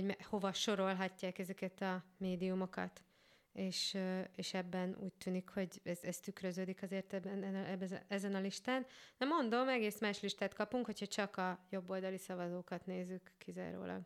hogy 0.00 0.16
hova 0.22 0.52
sorolhatják 0.52 1.38
ezeket 1.38 1.80
a 1.80 2.04
médiumokat. 2.16 3.04
És, 3.52 3.98
és 4.34 4.54
ebben 4.54 4.96
úgy 5.00 5.12
tűnik, 5.12 5.48
hogy 5.48 5.80
ez, 5.82 5.98
ez 6.02 6.20
tükröződik 6.20 6.82
azért 6.82 7.12
ebben, 7.12 7.44
ebben, 7.54 8.02
ezen 8.08 8.34
a 8.34 8.40
listán. 8.40 8.86
De 9.18 9.24
mondom, 9.24 9.68
egész 9.68 10.00
más 10.00 10.20
listát 10.20 10.54
kapunk, 10.54 10.86
hogyha 10.86 11.06
csak 11.06 11.36
a 11.36 11.66
jobboldali 11.70 12.18
szavazókat 12.18 12.86
nézzük 12.86 13.32
kizárólag. 13.38 14.02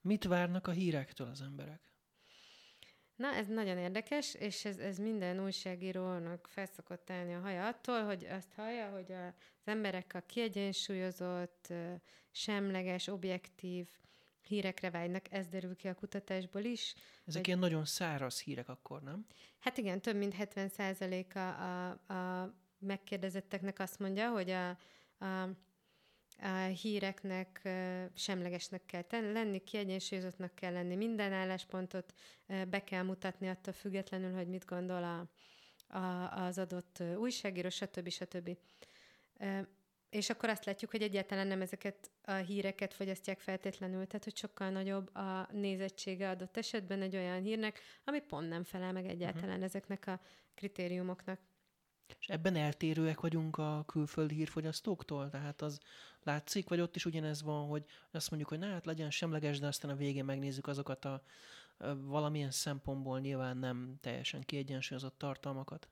Mit 0.00 0.24
várnak 0.24 0.66
a 0.66 0.70
hírektől 0.70 1.28
az 1.28 1.40
emberek? 1.42 1.80
Na, 3.16 3.28
ez 3.28 3.46
nagyon 3.46 3.78
érdekes, 3.78 4.34
és 4.34 4.64
ez, 4.64 4.78
ez 4.78 4.98
minden 4.98 5.42
újságírónak 5.42 6.46
felszokott 6.50 7.10
állni 7.10 7.34
a 7.34 7.40
haja 7.40 7.66
attól, 7.66 8.04
hogy 8.04 8.24
azt 8.24 8.52
hallja, 8.52 8.90
hogy 8.90 9.12
az 9.12 9.32
emberek 9.64 10.14
a 10.14 10.20
kiegyensúlyozott, 10.20 11.72
semleges, 12.30 13.06
objektív, 13.06 13.88
hírekre 14.50 14.90
vágynak, 14.90 15.32
ez 15.32 15.48
derül 15.48 15.76
ki 15.76 15.88
a 15.88 15.94
kutatásból 15.94 16.62
is. 16.62 16.94
Ezek 17.24 17.40
hogy... 17.40 17.46
ilyen 17.46 17.58
nagyon 17.58 17.84
száraz 17.84 18.40
hírek 18.40 18.68
akkor, 18.68 19.02
nem? 19.02 19.26
Hát 19.58 19.78
igen, 19.78 20.00
több 20.00 20.16
mint 20.16 20.34
70 20.34 20.70
a, 21.34 21.88
a, 22.12 22.54
megkérdezetteknek 22.78 23.78
azt 23.78 23.98
mondja, 23.98 24.30
hogy 24.30 24.50
a, 24.50 24.68
a, 25.24 25.48
a 26.38 26.48
híreknek 26.82 27.68
semlegesnek 28.14 28.82
kell 28.86 29.32
lenni, 29.32 29.58
kiegyensúlyozottnak 29.64 30.54
kell 30.54 30.72
lenni, 30.72 30.96
minden 30.96 31.32
álláspontot 31.32 32.14
be 32.46 32.84
kell 32.84 33.02
mutatni 33.02 33.48
attól 33.48 33.72
függetlenül, 33.72 34.32
hogy 34.34 34.48
mit 34.48 34.64
gondol 34.64 35.02
a, 35.02 35.30
a, 35.98 36.32
az 36.44 36.58
adott 36.58 37.02
újságíró, 37.16 37.68
stb. 37.68 38.08
stb. 38.08 38.56
És 40.10 40.30
akkor 40.30 40.48
azt 40.48 40.64
látjuk, 40.64 40.90
hogy 40.90 41.02
egyáltalán 41.02 41.46
nem 41.46 41.60
ezeket 41.60 42.10
a 42.24 42.32
híreket 42.32 42.94
fogyasztják 42.94 43.40
feltétlenül, 43.40 44.06
tehát 44.06 44.24
hogy 44.24 44.36
sokkal 44.36 44.70
nagyobb 44.70 45.14
a 45.14 45.48
nézettsége 45.52 46.28
adott 46.28 46.56
esetben 46.56 47.02
egy 47.02 47.16
olyan 47.16 47.42
hírnek, 47.42 47.80
ami 48.04 48.20
pont 48.20 48.48
nem 48.48 48.64
felel 48.64 48.92
meg 48.92 49.06
egyáltalán 49.06 49.48
uh-huh. 49.48 49.64
ezeknek 49.64 50.06
a 50.06 50.20
kritériumoknak. 50.54 51.40
És 52.18 52.28
ebben 52.28 52.56
eltérőek 52.56 53.20
vagyunk 53.20 53.58
a 53.58 53.84
külföldi 53.86 54.34
hírfogyasztóktól? 54.34 55.30
Tehát 55.30 55.62
az 55.62 55.80
látszik, 56.22 56.68
vagy 56.68 56.80
ott 56.80 56.96
is 56.96 57.04
ugyanez 57.04 57.42
van, 57.42 57.68
hogy 57.68 57.84
azt 58.10 58.30
mondjuk, 58.30 58.50
hogy 58.50 58.58
na 58.58 58.72
hát 58.72 58.86
legyen 58.86 59.10
semleges, 59.10 59.58
de 59.58 59.66
aztán 59.66 59.90
a 59.90 59.96
végén 59.96 60.24
megnézzük 60.24 60.66
azokat 60.66 61.04
a, 61.04 61.22
a 61.76 61.96
valamilyen 62.00 62.50
szempontból 62.50 63.20
nyilván 63.20 63.56
nem 63.56 63.96
teljesen 64.00 64.40
kiegyensúlyozott 64.40 65.18
tartalmakat? 65.18 65.88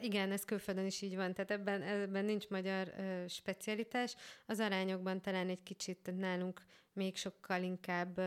Igen, 0.00 0.32
ez 0.32 0.44
külföldön 0.44 0.86
is 0.86 1.02
így 1.02 1.16
van, 1.16 1.34
tehát 1.34 1.50
ebben, 1.50 1.82
ebben 1.82 2.24
nincs 2.24 2.48
magyar 2.48 2.94
specialitás. 3.28 4.16
Az 4.46 4.60
arányokban 4.60 5.20
talán 5.20 5.48
egy 5.48 5.62
kicsit 5.62 6.10
nálunk 6.16 6.62
még 6.92 7.16
sokkal 7.16 7.62
inkább 7.62 8.20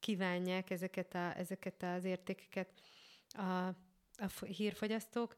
kívánják 0.00 0.70
ezeket, 0.70 1.14
a, 1.14 1.36
ezeket 1.36 1.82
az 1.82 2.04
értékeket 2.04 2.68
a, 3.28 3.66
a 4.16 4.44
hírfogyasztók. 4.44 5.36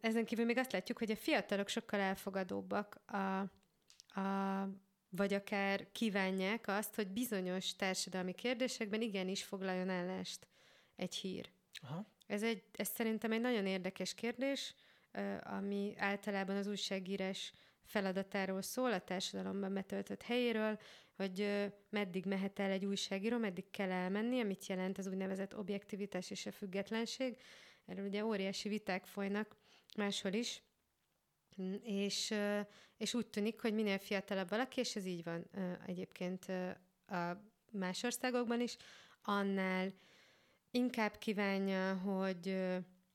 Ezen 0.00 0.24
kívül 0.24 0.44
még 0.44 0.58
azt 0.58 0.72
látjuk, 0.72 0.98
hogy 0.98 1.10
a 1.10 1.16
fiatalok 1.16 1.68
sokkal 1.68 2.00
elfogadóbbak 2.00 3.02
a, 3.06 3.38
a 4.20 4.68
vagy 5.16 5.34
akár 5.34 5.86
kívánják 5.92 6.68
azt, 6.68 6.94
hogy 6.94 7.08
bizonyos 7.08 7.76
társadalmi 7.76 8.32
kérdésekben 8.32 9.02
igenis 9.02 9.44
foglaljon 9.44 9.88
állást 9.88 10.46
egy 10.96 11.14
hír. 11.14 11.50
Aha. 11.82 12.06
Ez, 12.26 12.42
egy, 12.42 12.62
ez 12.72 12.88
szerintem 12.88 13.32
egy 13.32 13.40
nagyon 13.40 13.66
érdekes 13.66 14.14
kérdés, 14.14 14.74
ami 15.42 15.94
általában 15.96 16.56
az 16.56 16.66
újságírás 16.66 17.52
feladatáról 17.84 18.62
szól, 18.62 18.92
a 18.92 19.00
társadalomban 19.00 19.72
betöltött 19.72 20.22
helyéről, 20.22 20.78
hogy 21.16 21.66
meddig 21.88 22.24
mehet 22.24 22.58
el 22.58 22.70
egy 22.70 22.84
újságíró, 22.84 23.38
meddig 23.38 23.70
kell 23.70 23.90
elmenni, 23.90 24.40
amit 24.40 24.66
jelent 24.66 24.98
az 24.98 25.06
úgynevezett 25.06 25.56
objektivitás 25.56 26.30
és 26.30 26.46
a 26.46 26.52
függetlenség. 26.52 27.36
Erről 27.86 28.06
ugye 28.06 28.24
óriási 28.24 28.68
viták 28.68 29.06
folynak 29.06 29.56
máshol 29.96 30.32
is, 30.32 30.62
és, 31.82 32.34
és 32.96 33.14
úgy 33.14 33.26
tűnik, 33.26 33.60
hogy 33.60 33.74
minél 33.74 33.98
fiatalabb 33.98 34.48
valaki, 34.48 34.80
és 34.80 34.96
ez 34.96 35.06
így 35.06 35.24
van 35.24 35.50
egyébként 35.86 36.46
a 37.06 37.42
más 37.70 38.02
országokban 38.02 38.60
is, 38.60 38.76
annál 39.22 39.92
inkább 40.72 41.18
kívánja, 41.18 41.94
hogy, 41.94 42.56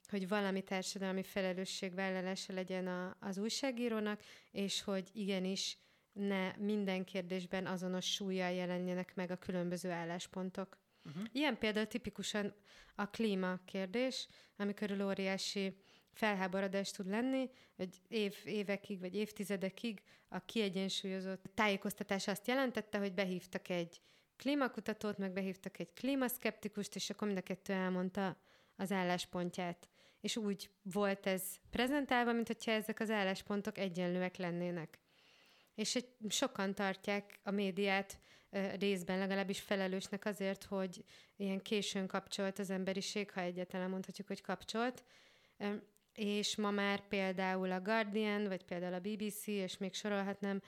hogy 0.10 0.28
valami 0.28 0.62
társadalmi 0.62 1.24
felelősségvállalása 1.24 2.54
legyen 2.54 2.88
a, 2.88 3.18
az 3.20 3.38
újságírónak, 3.38 4.22
és 4.52 4.82
hogy 4.82 5.10
igenis 5.14 5.78
ne 6.14 6.56
minden 6.58 7.04
kérdésben 7.04 7.66
azonos 7.66 8.14
súlyjal 8.14 8.52
jelenjenek 8.52 9.16
meg 9.16 9.32
a 9.32 9.38
különböző 9.38 9.90
álláspontok. 9.90 10.78
Uh-huh. 11.06 11.24
Ilyen 11.32 11.58
például 11.58 11.88
tipikusan 11.88 12.54
a 12.96 13.10
klíma 13.10 13.60
kérdés, 13.66 14.28
ami 14.56 14.74
körül 14.74 15.06
óriási 15.06 15.78
felháborodás 16.14 16.92
tud 16.92 17.08
lenni, 17.08 17.50
hogy 17.76 18.02
év, 18.08 18.36
évekig 18.46 19.00
vagy 19.00 19.16
évtizedekig 19.16 20.02
a 20.30 20.40
kiegyensúlyozott 20.40 21.46
tájékoztatás 21.54 22.28
azt 22.28 22.48
jelentette, 22.48 22.98
hogy 22.98 23.14
behívtak 23.14 23.70
egy 23.70 24.02
klímakutatót, 24.38 25.18
meg 25.18 25.34
behívtak 25.34 25.80
egy 25.80 25.94
klímaszkeptikust, 25.94 26.96
és 26.96 27.10
akkor 27.10 27.28
mind 27.28 27.40
a 27.40 27.44
kettő 27.44 27.74
elmondta 27.74 28.38
az 28.76 28.92
álláspontját. 28.92 29.88
És 30.22 30.36
úgy 30.36 30.70
volt 30.82 31.26
ez 31.26 31.44
prezentálva, 31.70 32.32
mint 32.32 32.48
hogyha 32.48 32.72
ezek 32.72 33.00
az 33.00 33.10
álláspontok 33.10 33.78
egyenlőek 33.78 34.38
lennének. 34.38 35.00
És 35.76 35.96
egy, 35.96 36.08
sokan 36.30 36.74
tartják 36.74 37.40
a 37.44 37.52
médiát 37.52 38.20
részben 38.80 39.18
legalábbis 39.18 39.60
felelősnek 39.60 40.26
azért, 40.26 40.64
hogy 40.64 41.04
ilyen 41.36 41.62
későn 41.62 42.08
kapcsolt 42.08 42.60
az 42.60 42.70
emberiség, 42.70 43.32
ha 43.32 43.42
egyáltalán 43.42 43.90
mondhatjuk, 43.90 44.28
hogy 44.28 44.42
kapcsolt. 44.42 45.04
És 46.14 46.56
ma 46.56 46.72
már 46.72 47.08
például 47.08 47.72
a 47.72 47.82
Guardian, 47.82 48.48
vagy 48.48 48.64
például 48.64 48.94
a 48.94 49.00
BBC, 49.00 49.48
és 49.48 49.78
még 49.78 49.94
sorolhatnám, 49.94 50.62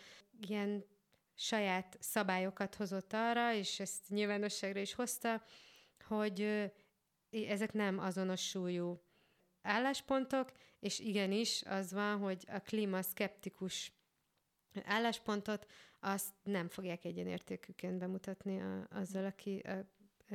ilyen 0.47 0.86
saját 1.39 1.97
szabályokat 1.99 2.75
hozott 2.75 3.13
arra, 3.13 3.54
és 3.54 3.80
ezt 3.80 4.10
nyilvánosságra 4.10 4.80
is 4.80 4.93
hozta, 4.93 5.43
hogy 6.08 6.71
ezek 7.30 7.73
nem 7.73 7.99
azonos 7.99 8.49
súlyú 8.49 9.02
álláspontok, 9.62 10.52
és 10.80 10.99
igenis 10.99 11.63
az 11.65 11.93
van, 11.93 12.17
hogy 12.17 12.45
a 12.47 12.60
klímaszkeptikus 12.60 13.93
álláspontot 14.84 15.67
azt 15.99 16.34
nem 16.43 16.69
fogják 16.69 17.06
egyenértékűként 17.06 17.97
bemutatni 17.97 18.62
a, 18.62 18.88
azzal, 18.89 19.25
aki 19.25 19.60
a, 19.60 19.69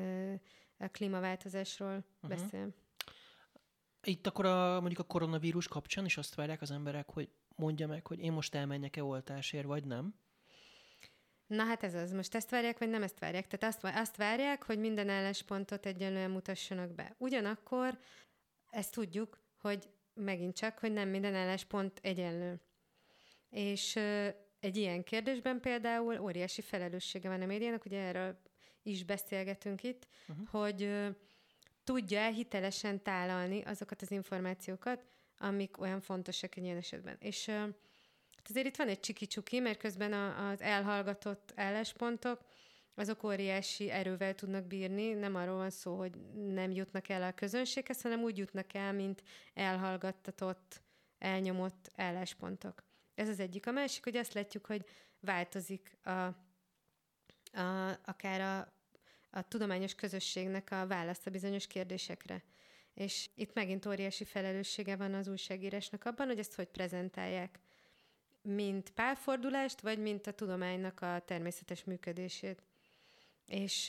a, 0.01 0.33
a 0.79 0.89
klímaváltozásról 0.89 2.05
uh-huh. 2.23 2.31
beszél. 2.31 2.75
Itt 4.03 4.27
akkor 4.27 4.45
a, 4.45 4.81
mondjuk 4.81 5.01
a 5.01 5.07
koronavírus 5.07 5.69
kapcsán 5.69 6.05
is 6.05 6.17
azt 6.17 6.35
várják 6.35 6.63
az 6.63 6.71
emberek, 6.71 7.11
hogy 7.11 7.31
mondja 7.57 7.87
meg, 7.87 8.07
hogy 8.07 8.21
én 8.21 8.33
most 8.33 8.55
elmenjek-e 8.55 9.05
oltásért, 9.05 9.67
vagy 9.67 9.85
nem? 9.85 10.23
Na 11.55 11.65
hát 11.65 11.83
ez 11.83 11.95
az. 11.95 12.13
Most 12.13 12.35
ezt 12.35 12.51
várják, 12.51 12.79
vagy 12.79 12.89
nem 12.89 13.03
ezt 13.03 13.19
várják? 13.19 13.47
Tehát 13.47 13.75
azt, 13.75 13.97
azt 13.97 14.17
várják, 14.17 14.63
hogy 14.63 14.79
minden 14.79 15.09
álláspontot 15.09 15.87
egyenlően 15.87 16.31
mutassanak 16.31 16.95
be. 16.95 17.15
Ugyanakkor 17.19 17.99
ezt 18.71 18.93
tudjuk, 18.93 19.41
hogy 19.57 19.89
megint 20.15 20.57
csak, 20.57 20.79
hogy 20.79 20.93
nem 20.93 21.09
minden 21.09 21.35
álláspont 21.35 21.99
egyenlő. 22.03 22.61
És 23.51 23.97
egy 24.61 24.77
ilyen 24.77 25.05
kérdésben 25.05 25.61
például 25.61 26.19
óriási 26.19 26.63
felelőssége 26.63 27.29
van 27.29 27.43
a 27.43 27.47
médiának, 27.47 27.85
ugye 27.85 28.01
erről 28.01 28.41
is 28.83 29.05
beszélgetünk 29.05 29.83
itt, 29.83 30.07
uh-huh. 30.29 30.49
hogy 30.49 30.91
tudja 31.85 32.27
hitelesen 32.27 33.03
tálalni 33.03 33.63
azokat 33.63 34.03
az 34.03 34.11
információkat, 34.11 35.05
amik 35.39 35.81
olyan 35.81 36.01
fontosak 36.01 36.57
egy 36.57 36.65
ilyen 36.65 36.77
esetben. 36.77 37.17
És 37.21 37.51
Hát 38.45 38.53
azért 38.53 38.67
itt 38.67 38.77
van 38.77 38.89
egy 38.89 39.01
csiki-csuki, 39.01 39.61
mert 39.61 39.79
közben 39.79 40.13
a, 40.13 40.49
az 40.49 40.61
elhallgatott 40.61 41.53
álláspontok, 41.57 42.45
azok 42.95 43.23
óriási 43.23 43.91
erővel 43.91 44.35
tudnak 44.35 44.65
bírni, 44.67 45.13
nem 45.13 45.35
arról 45.35 45.57
van 45.57 45.71
szó, 45.71 45.97
hogy 45.97 46.13
nem 46.35 46.71
jutnak 46.71 47.09
el 47.09 47.23
a 47.23 47.33
közönséghez, 47.33 48.03
hanem 48.03 48.21
úgy 48.23 48.39
jutnak 48.39 48.75
el, 48.75 48.93
mint 48.93 49.23
elhallgattatott, 49.55 50.83
elnyomott 51.19 51.91
álláspontok. 51.97 52.85
Ez 53.15 53.29
az 53.29 53.41
egyik. 53.41 53.67
A 53.67 53.71
másik, 53.71 54.05
hogy 54.05 54.17
azt 54.17 54.35
látjuk, 54.35 54.67
hogy 54.67 54.85
változik 55.21 55.99
a, 56.03 56.11
a, 56.11 57.99
akár 58.05 58.41
a, 58.41 58.73
a 59.31 59.49
tudományos 59.49 59.95
közösségnek 59.95 60.71
a 60.71 60.87
válasza 60.87 61.31
bizonyos 61.31 61.67
kérdésekre. 61.67 62.43
És 62.95 63.31
itt 63.35 63.55
megint 63.55 63.87
óriási 63.87 64.25
felelőssége 64.25 64.97
van 64.97 65.15
az 65.15 65.29
újságírásnak 65.29 66.05
abban, 66.05 66.27
hogy 66.27 66.39
ezt 66.39 66.55
hogy 66.55 66.69
prezentálják 66.69 67.59
mint 68.45 68.91
pálfordulást, 68.91 69.81
vagy 69.81 69.99
mint 69.99 70.27
a 70.27 70.33
tudománynak 70.33 71.01
a 71.01 71.23
természetes 71.25 71.85
működését. 71.85 72.63
És 73.47 73.89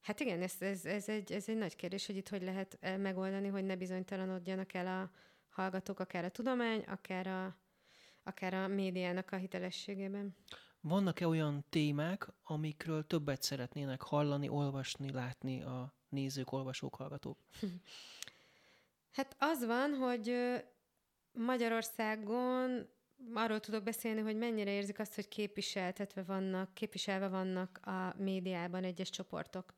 hát 0.00 0.20
igen, 0.20 0.42
ez, 0.42 0.54
ez, 0.58 0.84
ez, 0.84 1.08
egy, 1.08 1.32
ez 1.32 1.48
egy 1.48 1.56
nagy 1.56 1.76
kérdés, 1.76 2.06
hogy 2.06 2.16
itt 2.16 2.28
hogy 2.28 2.42
lehet 2.42 2.78
megoldani, 2.98 3.48
hogy 3.48 3.64
ne 3.64 3.76
bizonytalanodjanak 3.76 4.72
el 4.74 4.86
a 4.86 5.10
hallgatók, 5.48 6.00
akár 6.00 6.24
a 6.24 6.30
tudomány, 6.30 6.80
akár 6.80 7.26
a, 7.26 7.56
akár 8.22 8.54
a 8.54 8.68
médiának 8.68 9.32
a 9.32 9.36
hitelességében. 9.36 10.36
Vannak-e 10.80 11.26
olyan 11.26 11.64
témák, 11.68 12.28
amikről 12.42 13.06
többet 13.06 13.42
szeretnének 13.42 14.02
hallani, 14.02 14.48
olvasni, 14.48 15.12
látni 15.12 15.62
a 15.62 15.94
nézők, 16.08 16.52
olvasók, 16.52 16.94
hallgatók? 16.94 17.38
Hát 19.10 19.36
az 19.38 19.66
van, 19.66 19.94
hogy 19.94 20.34
Magyarországon 21.32 22.88
arról 23.34 23.60
tudok 23.60 23.82
beszélni, 23.82 24.20
hogy 24.20 24.36
mennyire 24.36 24.70
érzik 24.70 24.98
azt, 24.98 25.14
hogy 25.14 25.28
képviseltetve 25.28 26.22
vannak, 26.22 26.74
képviselve 26.74 27.28
vannak 27.28 27.80
a 27.82 28.14
médiában 28.16 28.84
egyes 28.84 29.10
csoportok. 29.10 29.74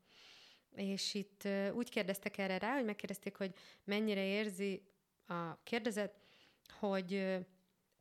És 0.75 1.13
itt 1.13 1.47
úgy 1.73 1.89
kérdeztek 1.89 2.37
erre 2.37 2.57
rá, 2.57 2.73
hogy 2.73 2.85
megkérdezték, 2.85 3.37
hogy 3.37 3.53
mennyire 3.83 4.25
érzi 4.25 4.81
a 5.27 5.63
kérdezet, 5.63 6.13
hogy 6.79 7.37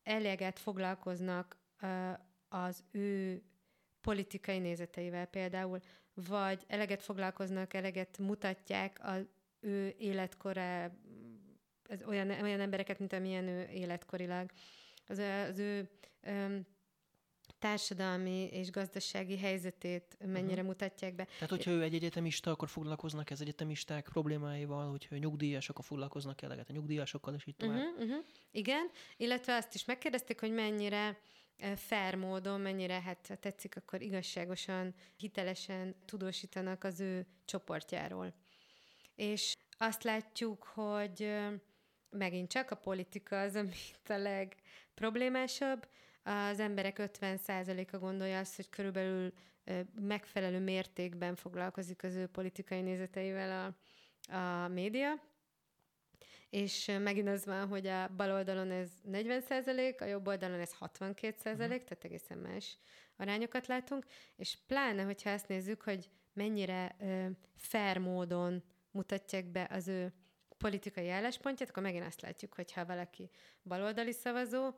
eleget 0.03 0.59
foglalkoznak 0.59 1.57
az 2.49 2.85
ő 2.91 3.43
politikai 4.01 4.59
nézeteivel 4.59 5.27
például, 5.27 5.81
vagy 6.15 6.65
eleget 6.67 7.03
foglalkoznak, 7.03 7.75
eleget 7.75 8.19
mutatják 8.19 8.99
az 9.03 9.29
ő 9.61 9.95
életkorá, 9.99 10.91
ez 11.89 12.03
olyan, 12.03 12.31
olyan 12.31 12.61
embereket, 12.61 12.99
mint 12.99 13.13
amilyen 13.13 13.49
ő 13.49 13.69
életkorilag 13.69 14.51
az, 15.13 15.49
az 15.51 15.59
ő 15.59 15.91
um, 16.27 16.67
társadalmi 17.59 18.49
és 18.53 18.71
gazdasági 18.71 19.39
helyzetét 19.39 20.17
mennyire 20.19 20.53
uh-huh. 20.53 20.67
mutatják 20.67 21.15
be. 21.15 21.25
Tehát, 21.25 21.51
hogyha 21.51 21.71
ő 21.71 21.83
egy 21.83 21.95
egyetemista, 21.95 22.51
akkor 22.51 22.69
foglalkoznak 22.69 23.31
ez 23.31 23.41
egyetemisták 23.41 24.09
problémáival, 24.13 24.91
hogyha 24.91 25.17
nyugdíjasok, 25.17 25.71
akkor 25.71 25.85
foglalkoznak 25.85 26.43
eleget 26.43 26.69
a 26.69 26.73
nyugdíjasokkal, 26.73 27.35
és 27.35 27.47
így 27.47 27.57
tovább. 27.57 27.79
Uh-huh, 27.79 28.03
uh-huh. 28.03 28.25
Igen, 28.51 28.91
illetve 29.17 29.55
azt 29.55 29.75
is 29.75 29.85
megkérdezték, 29.85 30.41
hogy 30.41 30.53
mennyire 30.53 31.19
fair 31.77 32.15
módon, 32.15 32.61
mennyire 32.61 33.01
hát 33.01 33.39
tetszik, 33.41 33.77
akkor 33.77 34.03
igazságosan, 34.03 34.95
hitelesen 35.17 35.95
tudósítanak 36.05 36.85
az 36.85 37.01
ő 37.01 37.27
csoportjáról. 37.45 38.35
És 39.15 39.57
azt 39.79 40.03
látjuk, 40.03 40.63
hogy 40.63 41.33
megint 42.11 42.51
csak 42.51 42.71
a 42.71 42.77
politika 42.77 43.41
az, 43.41 43.55
amit 43.63 44.09
a 44.09 44.17
leg 44.17 44.57
problémásabb. 44.95 45.89
Az 46.23 46.61
emberek 46.61 46.97
50%-a 47.21 47.99
gondolja 47.99 48.39
azt, 48.39 48.57
hogy 48.57 48.69
körülbelül 48.69 49.33
megfelelő 50.01 50.59
mértékben 50.59 51.35
foglalkozik 51.35 52.03
az 52.03 52.15
ő 52.15 52.27
politikai 52.27 52.81
nézeteivel 52.81 53.75
a, 54.31 54.35
a 54.37 54.69
média, 54.69 55.21
és 56.51 56.91
megint 57.03 57.29
az 57.29 57.45
van, 57.45 57.69
hogy 57.69 57.87
a 57.87 58.09
bal 58.17 58.33
oldalon 58.33 58.71
ez 58.71 58.91
40 59.03 59.41
százalék, 59.41 60.01
a 60.01 60.05
jobb 60.05 60.27
oldalon 60.27 60.61
ez 60.61 60.73
62 60.73 61.35
százalék, 61.39 61.83
uh-huh. 61.83 61.89
tehát 61.89 62.05
egészen 62.05 62.39
más 62.39 62.79
arányokat 63.17 63.67
látunk, 63.67 64.05
és 64.37 64.59
pláne, 64.67 65.03
hogyha 65.03 65.31
ezt 65.31 65.49
nézzük, 65.49 65.83
hogy 65.83 66.11
mennyire 66.33 66.97
ö, 67.01 67.27
fair 67.57 67.99
módon 67.99 68.63
mutatják 68.91 69.47
be 69.47 69.69
az 69.71 69.89
ő 69.89 70.13
politikai 70.63 71.09
álláspontját, 71.09 71.69
akkor 71.69 71.83
megint 71.83 72.07
azt 72.07 72.21
látjuk, 72.21 72.55
hogy 72.55 72.73
ha 72.73 72.85
valaki 72.87 73.31
baloldali 73.63 74.13
szavazó, 74.13 74.71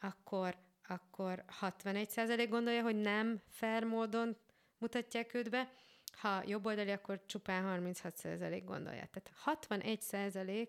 akkor, 0.00 0.56
akkor 0.88 1.44
61% 1.60 2.46
gondolja, 2.50 2.82
hogy 2.82 2.96
nem 2.96 3.40
fair 3.48 3.84
módon 3.84 4.36
mutatják 4.78 5.34
őt 5.34 5.50
be, 5.50 5.72
ha 6.12 6.42
jobboldali, 6.46 6.90
akkor 6.90 7.20
csupán 7.26 7.82
36% 7.84 8.62
gondolja. 8.64 9.08
Tehát 9.12 9.60
61% 9.70 10.68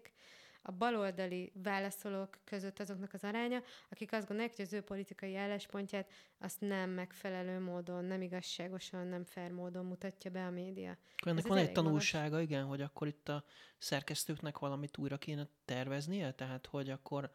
a 0.66 0.72
baloldali 0.72 1.52
válaszolók 1.64 2.38
között 2.44 2.80
azoknak 2.80 3.14
az 3.14 3.24
aránya, 3.24 3.62
akik 3.90 4.12
azt 4.12 4.28
gondolják, 4.28 4.56
hogy 4.56 4.66
az 4.66 4.74
ő 4.74 4.82
politikai 4.82 5.36
álláspontját 5.36 6.12
azt 6.38 6.62
nem 6.62 6.90
megfelelő 6.90 7.60
módon, 7.60 8.06
nem 8.06 8.22
igazságosan, 8.22 9.08
nem 9.08 9.24
fair 9.24 9.52
módon 9.52 9.86
mutatja 9.86 10.32
be 10.32 10.46
a 10.46 10.50
média. 10.50 10.98
Ennek 11.26 11.38
Ez 11.38 11.48
van 11.48 11.58
egy 11.58 11.72
tanulsága, 11.72 12.30
magas. 12.30 12.44
igen, 12.44 12.66
hogy 12.66 12.82
akkor 12.82 13.08
itt 13.08 13.30
a 13.30 13.44
szerkesztőknek 13.78 14.58
valamit 14.58 14.98
újra 14.98 15.18
kéne 15.18 15.48
terveznie, 15.66 16.32
tehát 16.32 16.66
hogy 16.66 16.90
akkor 16.90 17.32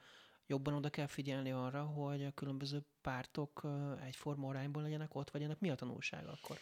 jobban 0.47 0.75
oda 0.75 0.91
kell 0.91 1.07
figyelni 1.07 1.53
arra, 1.53 1.83
hogy 1.83 2.25
a 2.25 2.33
különböző 2.33 2.85
pártok 3.01 3.67
egyforma 4.05 4.49
arányból 4.49 4.83
legyenek 4.83 5.15
ott, 5.15 5.31
vagy 5.31 5.43
ennek 5.43 5.61
mi 5.61 5.71
a 5.71 5.75
tanulsága 5.75 6.31
akkor? 6.43 6.57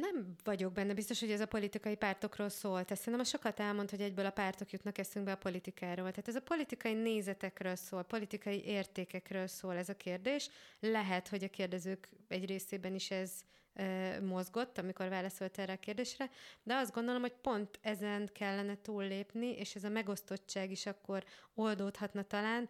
Nem 0.00 0.34
vagyok 0.44 0.72
benne 0.72 0.94
biztos, 0.94 1.20
hogy 1.20 1.30
ez 1.30 1.40
a 1.40 1.46
politikai 1.46 1.96
pártokról 1.96 2.48
szól. 2.48 2.84
Tehát 2.84 3.02
szerintem 3.02 3.24
sokat 3.24 3.60
elmond, 3.60 3.90
hogy 3.90 4.00
egyből 4.00 4.26
a 4.26 4.30
pártok 4.30 4.70
jutnak 4.70 4.98
eszünkbe 4.98 5.32
a 5.32 5.36
politikáról. 5.36 6.10
Tehát 6.10 6.28
ez 6.28 6.34
a 6.34 6.40
politikai 6.40 6.92
nézetekről 6.92 7.76
szól, 7.76 8.02
politikai 8.02 8.64
értékekről 8.64 9.46
szól 9.46 9.76
ez 9.76 9.88
a 9.88 9.96
kérdés. 9.96 10.50
Lehet, 10.80 11.28
hogy 11.28 11.44
a 11.44 11.48
kérdezők 11.48 12.08
egy 12.28 12.46
részében 12.46 12.94
is 12.94 13.10
ez 13.10 13.32
e, 13.74 14.20
mozgott, 14.20 14.78
amikor 14.78 15.08
válaszolt 15.08 15.58
erre 15.58 15.72
a 15.72 15.78
kérdésre, 15.78 16.30
de 16.62 16.74
azt 16.74 16.92
gondolom, 16.92 17.20
hogy 17.20 17.34
pont 17.42 17.78
ezen 17.82 18.30
kellene 18.32 18.76
túllépni, 18.82 19.46
és 19.46 19.74
ez 19.74 19.84
a 19.84 19.88
megosztottság 19.88 20.70
is 20.70 20.86
akkor 20.86 21.24
oldódhatna 21.54 22.22
talán, 22.22 22.68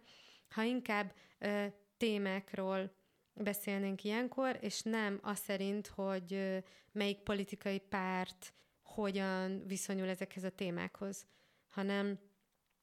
ha 0.49 0.63
inkább 0.63 1.13
e, 1.39 1.73
témákról 1.97 2.91
beszélnénk 3.37 4.03
ilyenkor, 4.03 4.57
és 4.61 4.81
nem 4.81 5.19
az 5.21 5.39
szerint, 5.39 5.87
hogy 5.87 6.63
melyik 6.91 7.17
politikai 7.17 7.79
párt 7.79 8.53
hogyan 8.81 9.67
viszonyul 9.67 10.07
ezekhez 10.07 10.43
a 10.43 10.49
témákhoz, 10.49 11.25
hanem 11.67 12.19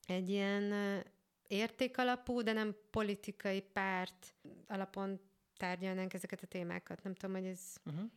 egy 0.07 0.29
ilyen 0.29 0.73
értékalapú, 1.47 2.43
de 2.43 2.53
nem 2.53 2.77
politikai 2.91 3.61
párt 3.61 4.35
alapon 4.67 5.21
tárgyalnánk 5.57 6.15
ezeket 6.15 6.43
a 6.43 6.47
témákat. 6.47 7.03
Nem 7.03 7.15
tudom, 7.15 7.35
hogy 7.37 7.47
ez... 7.47 7.77
Uh-huh. 7.85 8.11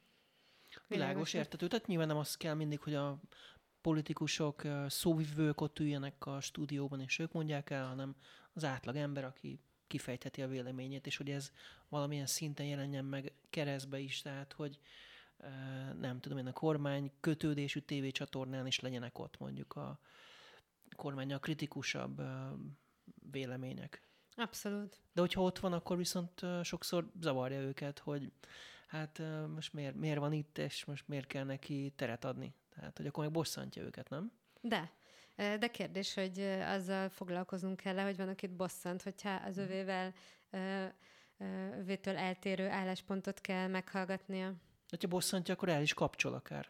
Világos, 0.87 1.33
értető. 1.33 1.67
Tehát 1.67 1.87
nyilván 1.87 2.07
nem 2.07 2.17
az 2.17 2.35
kell 2.35 2.53
mindig, 2.53 2.79
hogy 2.79 2.93
a 2.93 3.21
politikusok, 3.81 4.61
szóvivők 4.87 5.61
ott 5.61 5.79
üljenek 5.79 6.25
a 6.25 6.41
stúdióban, 6.41 6.99
és 6.99 7.19
ők 7.19 7.31
mondják 7.31 7.69
el, 7.69 7.87
hanem 7.87 8.15
az 8.53 8.63
átlag 8.63 8.95
ember, 8.95 9.23
aki 9.23 9.59
kifejtheti 9.87 10.41
a 10.41 10.47
véleményét, 10.47 11.05
és 11.05 11.17
hogy 11.17 11.29
ez 11.29 11.51
valamilyen 11.89 12.25
szinten 12.25 12.65
jelenjen 12.65 13.05
meg 13.05 13.33
keresztbe 13.49 13.99
is, 13.99 14.21
tehát 14.21 14.53
hogy 14.53 14.79
nem 15.99 16.19
tudom 16.19 16.37
én, 16.37 16.47
a 16.47 16.51
kormány 16.51 17.11
kötődésű 17.19 17.79
tévécsatornán 17.79 18.67
is 18.67 18.79
legyenek 18.79 19.19
ott 19.19 19.39
mondjuk 19.39 19.75
a 19.75 19.99
kormánya 20.95 21.39
kritikusabb 21.39 22.21
vélemények. 23.31 24.01
Abszolút. 24.35 25.01
De 25.13 25.21
hogyha 25.21 25.41
ott 25.41 25.59
van, 25.59 25.73
akkor 25.73 25.97
viszont 25.97 26.45
sokszor 26.63 27.11
zavarja 27.19 27.59
őket, 27.59 27.99
hogy 27.99 28.31
hát 28.87 29.21
most 29.53 29.73
miért, 29.73 29.95
miért 29.95 30.19
van 30.19 30.33
itt, 30.33 30.57
és 30.57 30.85
most 30.85 31.07
miért 31.07 31.27
kell 31.27 31.43
neki 31.43 31.93
teret 31.95 32.25
adni. 32.25 32.53
Tehát, 32.75 32.97
hogy 32.97 33.07
akkor 33.07 33.23
meg 33.23 33.33
bosszantja 33.33 33.83
őket, 33.83 34.09
nem? 34.09 34.31
De. 34.61 34.91
De 35.37 35.67
kérdés, 35.67 36.13
hogy 36.13 36.39
azzal 36.61 37.09
foglalkozunk 37.09 37.77
kell 37.77 38.03
hogy 38.03 38.17
van, 38.17 38.27
akit 38.27 38.55
bosszant, 38.55 39.01
hogyha 39.01 39.29
az 39.29 39.55
mhm. 39.55 39.65
övével 39.65 40.13
övétől 41.79 42.17
eltérő 42.17 42.69
álláspontot 42.69 43.41
kell 43.41 43.67
meghallgatnia. 43.67 44.53
Ha 45.01 45.07
bosszantja, 45.07 45.53
akkor 45.53 45.69
el 45.69 45.81
is 45.81 45.93
kapcsol 45.93 46.33
akár. 46.33 46.69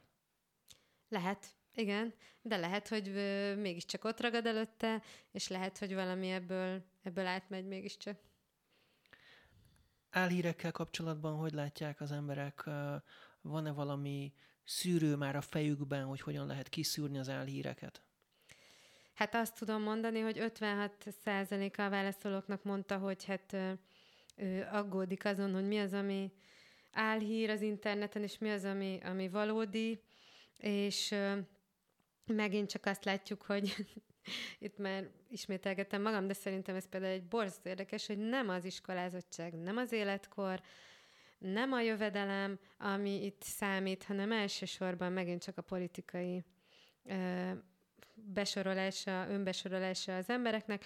Lehet, 1.09 1.55
igen, 1.74 2.13
de 2.41 2.57
lehet, 2.57 2.88
hogy 2.88 3.13
mégiscsak 3.57 4.03
ott 4.03 4.22
ragad 4.22 4.45
előtte, 4.45 5.01
és 5.32 5.47
lehet, 5.47 5.78
hogy 5.78 5.93
valami 5.93 6.32
ebből, 6.32 6.84
ebből 7.03 7.26
átmegy 7.26 7.65
mégiscsak. 7.65 8.20
Álhírekkel 10.09 10.72
kapcsolatban 10.72 11.36
hogy 11.36 11.53
látják 11.53 12.01
az 12.01 12.11
emberek? 12.11 12.63
Van-e 13.41 13.72
valami 13.72 14.34
szűrő 14.63 15.15
már 15.15 15.36
a 15.36 15.41
fejükben, 15.41 16.05
hogy 16.05 16.22
hogyan 16.22 16.47
lehet 16.47 16.70
kiszűrni 16.70 17.18
az 17.18 17.30
álhíreket? 17.30 18.01
Hát 19.18 19.36
azt 19.36 19.57
tudom 19.57 19.82
mondani, 19.82 20.20
hogy 20.20 20.38
56%-a 20.39 21.82
a 21.82 21.89
válaszolóknak 21.89 22.63
mondta, 22.63 22.97
hogy 22.97 23.26
hát 23.26 23.55
ő 24.36 24.68
aggódik 24.72 25.26
azon, 25.26 25.53
hogy 25.53 25.68
mi 25.68 25.80
az, 25.80 25.93
ami 25.93 26.32
álhír 26.91 27.49
az 27.49 27.61
interneten, 27.61 28.24
és 28.24 28.38
mi 28.38 28.49
az, 28.49 28.63
ami, 28.63 28.99
ami 29.03 29.30
valódi, 29.30 30.01
és 30.57 31.15
megint 32.26 32.70
csak 32.70 32.86
azt 32.86 33.05
látjuk, 33.05 33.41
hogy 33.41 33.76
itt 34.59 34.78
már 34.78 35.09
ismételgettem 35.30 36.01
magam, 36.01 36.28
de 36.28 36.34
szerintem 36.34 36.76
ez 36.76 36.89
például 36.89 37.13
egy 37.13 37.28
borzasztó 37.28 37.70
érdekes, 37.70 38.07
hogy 38.07 38.18
nem 38.18 38.49
az 38.49 38.65
iskolázottság, 38.65 39.53
nem 39.53 39.78
az 39.78 39.91
életkor, 39.91 40.61
nem 41.38 41.72
a 41.72 41.82
jövedelem, 41.82 42.59
ami 42.78 43.26
itt 43.26 43.41
számít, 43.41 44.03
hanem 44.03 44.32
elsősorban 44.32 45.11
megint 45.11 45.43
csak 45.43 45.57
a 45.57 45.61
politikai 45.61 46.43
besorolása, 48.14 49.28
önbesorolása 49.30 50.16
az 50.18 50.30
embereknek. 50.30 50.86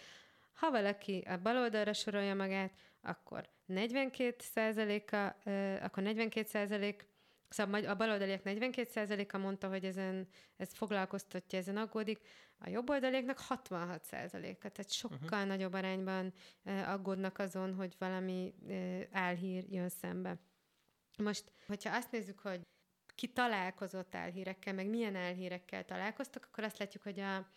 Ha 0.54 0.72
valaki 0.72 1.24
a 1.28 1.38
baloldalra 1.38 1.94
sorolja 1.94 2.36
magát, 2.36 2.72
akkor 3.02 3.50
42%-a, 3.70 5.50
akkor 5.86 6.04
42% 6.06 6.96
Szóval 7.52 7.86
a 7.86 7.96
baloldaliak 7.96 8.42
42%-a 8.46 9.38
mondta, 9.38 9.68
hogy 9.68 9.86
ezen, 9.86 10.28
ez 10.58 10.74
foglalkoztatja, 10.74 11.60
ezen 11.60 11.78
aggódik, 11.78 12.20
a 12.58 12.70
jobboldaliaknak 12.70 13.40
66%-a, 13.50 14.70
tehát 14.70 14.92
sokkal 14.92 15.20
uh-huh. 15.22 15.46
nagyobb 15.46 15.74
arányban 15.74 16.34
aggódnak 16.86 17.40
azon, 17.40 17.74
hogy 17.74 17.96
valami 18.00 18.54
álhír 19.12 19.66
jön 19.70 19.90
szembe. 19.90 20.38
Most, 21.18 21.52
hogyha 21.68 21.96
azt 21.96 22.12
nézzük, 22.12 22.40
hogy 22.40 22.62
ki 23.16 23.28
találkozott 23.28 24.16
elhírekkel, 24.16 24.74
meg 24.74 24.88
milyen 24.88 25.16
elhírekkel 25.16 25.86
találkoztak, 25.86 26.46
akkor 26.46 26.64
azt 26.64 26.78
látjuk, 26.78 27.04
hogy 27.04 27.20
a, 27.20 27.48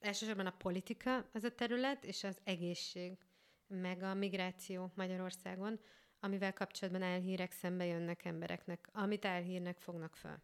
elsősorban 0.00 0.46
a 0.46 0.56
politika 0.58 1.28
az 1.32 1.44
a 1.44 1.54
terület, 1.54 2.04
és 2.04 2.24
az 2.24 2.40
egészség, 2.44 3.18
meg 3.66 4.02
a 4.02 4.14
migráció 4.14 4.92
Magyarországon, 4.94 5.80
amivel 6.20 6.52
kapcsolatban 6.52 7.02
elhírek 7.02 7.52
szembe 7.52 7.84
jönnek 7.84 8.24
embereknek, 8.24 8.88
amit 8.92 9.24
elhírnek 9.24 9.78
fognak 9.78 10.16
fel. 10.16 10.42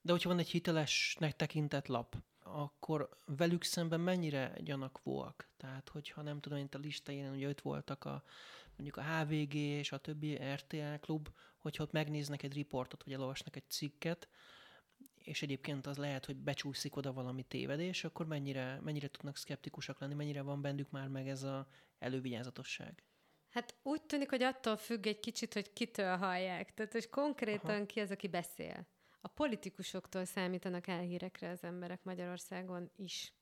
De 0.00 0.12
hogyha 0.12 0.28
van 0.28 0.38
egy 0.38 0.50
hitelesnek 0.50 1.36
tekintett 1.36 1.86
lap, 1.86 2.16
akkor 2.42 3.08
velük 3.24 3.62
szemben 3.62 4.00
mennyire 4.00 4.52
gyanakvóak? 4.58 5.48
Tehát, 5.56 5.88
hogyha 5.88 6.22
nem 6.22 6.40
tudom, 6.40 6.58
mint 6.58 6.74
a 6.74 6.78
listáján, 6.78 7.30
hogy 7.30 7.42
öt 7.42 7.60
voltak 7.60 8.04
a 8.04 8.22
mondjuk 8.78 8.96
a 8.96 9.16
HVG 9.16 9.54
és 9.54 9.92
a 9.92 9.98
többi 9.98 10.38
RTL 10.54 10.94
klub, 11.00 11.28
hogyha 11.58 11.82
ott 11.82 11.92
megnéznek 11.92 12.42
egy 12.42 12.54
riportot, 12.54 13.04
vagy 13.04 13.12
elolvasnak 13.12 13.56
egy 13.56 13.70
cikket, 13.70 14.28
és 15.18 15.42
egyébként 15.42 15.86
az 15.86 15.96
lehet, 15.96 16.24
hogy 16.24 16.36
becsúszik 16.36 16.96
oda 16.96 17.12
valami 17.12 17.42
tévedés, 17.42 18.04
akkor 18.04 18.26
mennyire, 18.26 18.80
mennyire 18.82 19.08
tudnak 19.08 19.36
szkeptikusak 19.36 20.00
lenni, 20.00 20.14
mennyire 20.14 20.42
van 20.42 20.62
bennük 20.62 20.90
már 20.90 21.08
meg 21.08 21.28
ez 21.28 21.42
a 21.42 21.68
elővigyázatosság? 21.98 23.02
Hát 23.48 23.74
úgy 23.82 24.02
tűnik, 24.02 24.30
hogy 24.30 24.42
attól 24.42 24.76
függ 24.76 25.06
egy 25.06 25.20
kicsit, 25.20 25.54
hogy 25.54 25.72
kitől 25.72 26.16
hallják. 26.16 26.74
Tehát, 26.74 26.92
hogy 26.92 27.08
konkrétan 27.08 27.74
Aha. 27.74 27.86
ki 27.86 28.00
az, 28.00 28.10
aki 28.10 28.28
beszél. 28.28 28.86
A 29.20 29.28
politikusoktól 29.28 30.24
számítanak 30.24 30.86
el 30.86 31.00
hírekre 31.00 31.50
az 31.50 31.62
emberek 31.62 32.04
Magyarországon 32.04 32.90
is. 32.96 33.32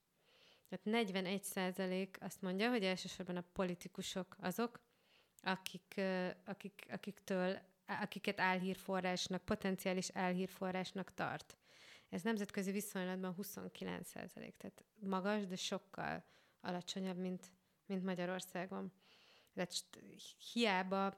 Tehát 0.69 0.85
41 0.85 1.43
százalék 1.43 2.17
azt 2.21 2.43
mondja, 2.43 2.71
hogy 2.71 2.85
elsősorban 2.85 3.37
a 3.37 3.45
politikusok 3.53 4.37
azok, 4.41 4.86
akik, 5.47 6.01
akik, 6.45 6.87
akiktől, 6.91 7.59
akiket 7.87 8.41
álhírforrásnak, 8.41 9.45
potenciális 9.45 10.11
álhírforrásnak 10.13 11.15
tart. 11.15 11.57
Ez 12.09 12.23
nemzetközi 12.23 12.71
viszonylatban 12.71 13.35
29 13.35 14.09
százalék, 14.09 14.57
tehát 14.57 14.85
magas, 15.01 15.47
de 15.47 15.57
sokkal 15.57 16.25
alacsonyabb, 16.61 17.17
mint, 17.17 17.53
mint 17.87 18.05
Magyarországon. 18.05 18.93
Tehát 19.55 19.73
hiába 20.53 21.17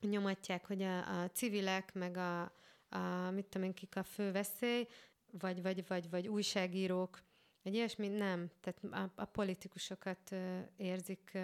nyomatják, 0.00 0.66
hogy 0.66 0.82
a, 0.82 1.22
a 1.22 1.30
civilek, 1.30 1.94
meg 1.94 2.16
a, 2.16 2.42
a 2.88 3.30
mit 3.30 3.46
tudom 3.46 3.66
én, 3.66 3.74
kik 3.74 3.96
a 3.96 4.02
fő 4.02 4.32
veszély, 4.32 4.86
vagy, 5.30 5.62
vagy, 5.62 5.86
vagy, 5.86 6.10
vagy 6.10 6.28
újságírók 6.28 7.22
Egy 7.62 7.74
ilyesmi 7.74 8.08
nem. 8.08 8.50
Tehát 8.60 8.84
a, 8.84 9.12
a 9.22 9.24
politikusokat 9.24 10.34
érzik 10.76 11.38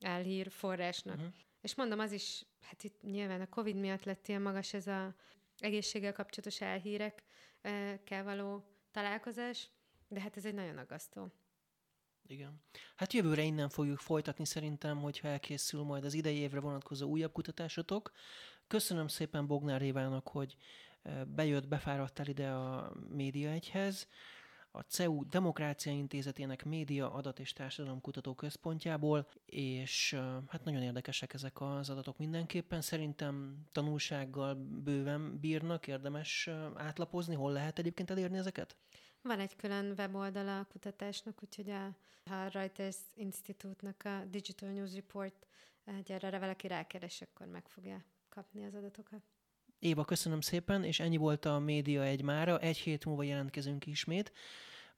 elhír 0.00 0.50
forrásnak. 0.50 1.16
Uh-huh. 1.16 1.32
És 1.60 1.74
mondom, 1.74 1.98
az 1.98 2.12
is, 2.12 2.44
hát 2.60 2.84
itt 2.84 3.02
nyilván 3.02 3.40
a 3.40 3.48
Covid 3.48 3.76
miatt 3.76 4.04
lett 4.04 4.28
ilyen 4.28 4.42
magas 4.42 4.74
ez 4.74 4.86
a 4.86 5.14
egészséggel 5.58 6.12
kapcsolatos 6.12 6.60
elhírekkel 6.60 8.24
való 8.24 8.64
találkozás, 8.90 9.70
de 10.08 10.20
hát 10.20 10.36
ez 10.36 10.44
egy 10.44 10.54
nagyon 10.54 10.78
aggasztó. 10.78 11.32
Igen. 12.26 12.60
Hát 12.96 13.12
jövőre 13.12 13.42
innen 13.42 13.68
fogjuk 13.68 13.98
folytatni 13.98 14.44
szerintem, 14.44 14.98
hogyha 14.98 15.28
elkészül 15.28 15.82
majd 15.82 16.04
az 16.04 16.14
idei 16.14 16.36
évre 16.36 16.60
vonatkozó 16.60 17.08
újabb 17.08 17.32
kutatásotok. 17.32 18.12
Köszönöm 18.66 19.08
szépen 19.08 19.46
Bognár 19.46 19.82
Évának, 19.82 20.28
hogy 20.28 20.56
bejött, 21.26 21.68
befáradtál 21.68 22.26
ide 22.26 22.50
a 22.50 22.92
Média 23.08 23.50
Egyhez 23.50 24.08
a 24.76 24.84
CEU 24.88 25.28
Demokrácia 25.28 25.92
Intézetének 25.92 26.64
Média 26.64 27.12
Adat 27.12 27.38
és 27.38 27.52
Társadalomkutató 27.52 28.34
Központjából, 28.34 29.28
és 29.46 30.16
hát 30.46 30.64
nagyon 30.64 30.82
érdekesek 30.82 31.34
ezek 31.34 31.60
az 31.60 31.90
adatok 31.90 32.18
mindenképpen. 32.18 32.80
Szerintem 32.80 33.64
tanulsággal 33.72 34.54
bőven 34.54 35.38
bírnak, 35.40 35.86
érdemes 35.86 36.50
átlapozni. 36.74 37.34
Hol 37.34 37.52
lehet 37.52 37.78
egyébként 37.78 38.10
elérni 38.10 38.38
ezeket? 38.38 38.76
Van 39.22 39.40
egy 39.40 39.56
külön 39.56 39.94
weboldala 39.96 40.58
a 40.58 40.64
kutatásnak, 40.64 41.42
úgyhogy 41.42 41.70
a, 41.70 41.86
a 42.24 42.48
Reuters 42.52 42.96
Institute-nak 43.14 44.02
a 44.04 44.24
Digital 44.30 44.70
News 44.70 44.94
Report, 44.94 45.46
erre 46.06 46.38
valaki 46.38 46.66
rákeres, 46.66 47.20
akkor 47.22 47.46
meg 47.46 47.68
fogja 47.68 48.04
kapni 48.28 48.64
az 48.64 48.74
adatokat. 48.74 49.22
Éva, 49.78 50.04
köszönöm 50.04 50.40
szépen, 50.40 50.84
és 50.84 51.00
ennyi 51.00 51.16
volt 51.16 51.44
a 51.44 51.58
Média 51.58 52.02
egy 52.02 52.22
mára. 52.22 52.58
Egy 52.58 52.76
hét 52.76 53.04
múlva 53.04 53.22
jelentkezünk 53.22 53.86
ismét. 53.86 54.32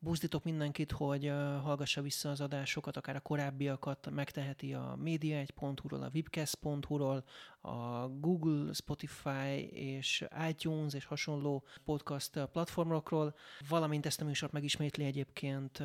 Buzdítok 0.01 0.45
mindenkit, 0.45 0.93
hogy 0.93 1.27
hallgassa 1.63 2.03
vissza 2.03 2.31
az 2.31 2.41
adásokat, 2.41 2.97
akár 2.97 3.17
a 3.17 3.21
korábbiakat, 3.21 4.11
megteheti 4.11 4.75
a 4.75 4.99
media1.hu-ról, 5.05 6.03
a 6.03 6.11
webcast.hu-ról, 6.15 7.25
a 7.61 8.09
Google, 8.09 8.73
Spotify 8.73 9.69
és 9.73 10.25
iTunes 10.49 10.95
és 10.95 11.05
hasonló 11.05 11.65
podcast 11.85 12.45
platformokról, 12.53 13.35
valamint 13.69 14.07
ezt 14.07 14.21
a 14.21 14.25
műsort 14.25 14.53
megismétli 14.53 15.05
egyébként 15.05 15.83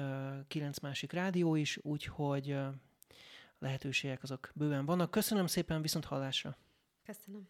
kilenc 0.47 0.79
másik 0.79 1.11
rádió 1.11 1.55
is, 1.55 1.79
úgyhogy 1.81 2.57
lehetőségek 3.59 4.23
azok 4.23 4.51
bőven 4.55 4.85
vannak. 4.85 5.11
Köszönöm 5.11 5.47
szépen, 5.47 5.81
viszont 5.81 6.05
hallásra! 6.05 6.57
Köszönöm. 7.05 7.47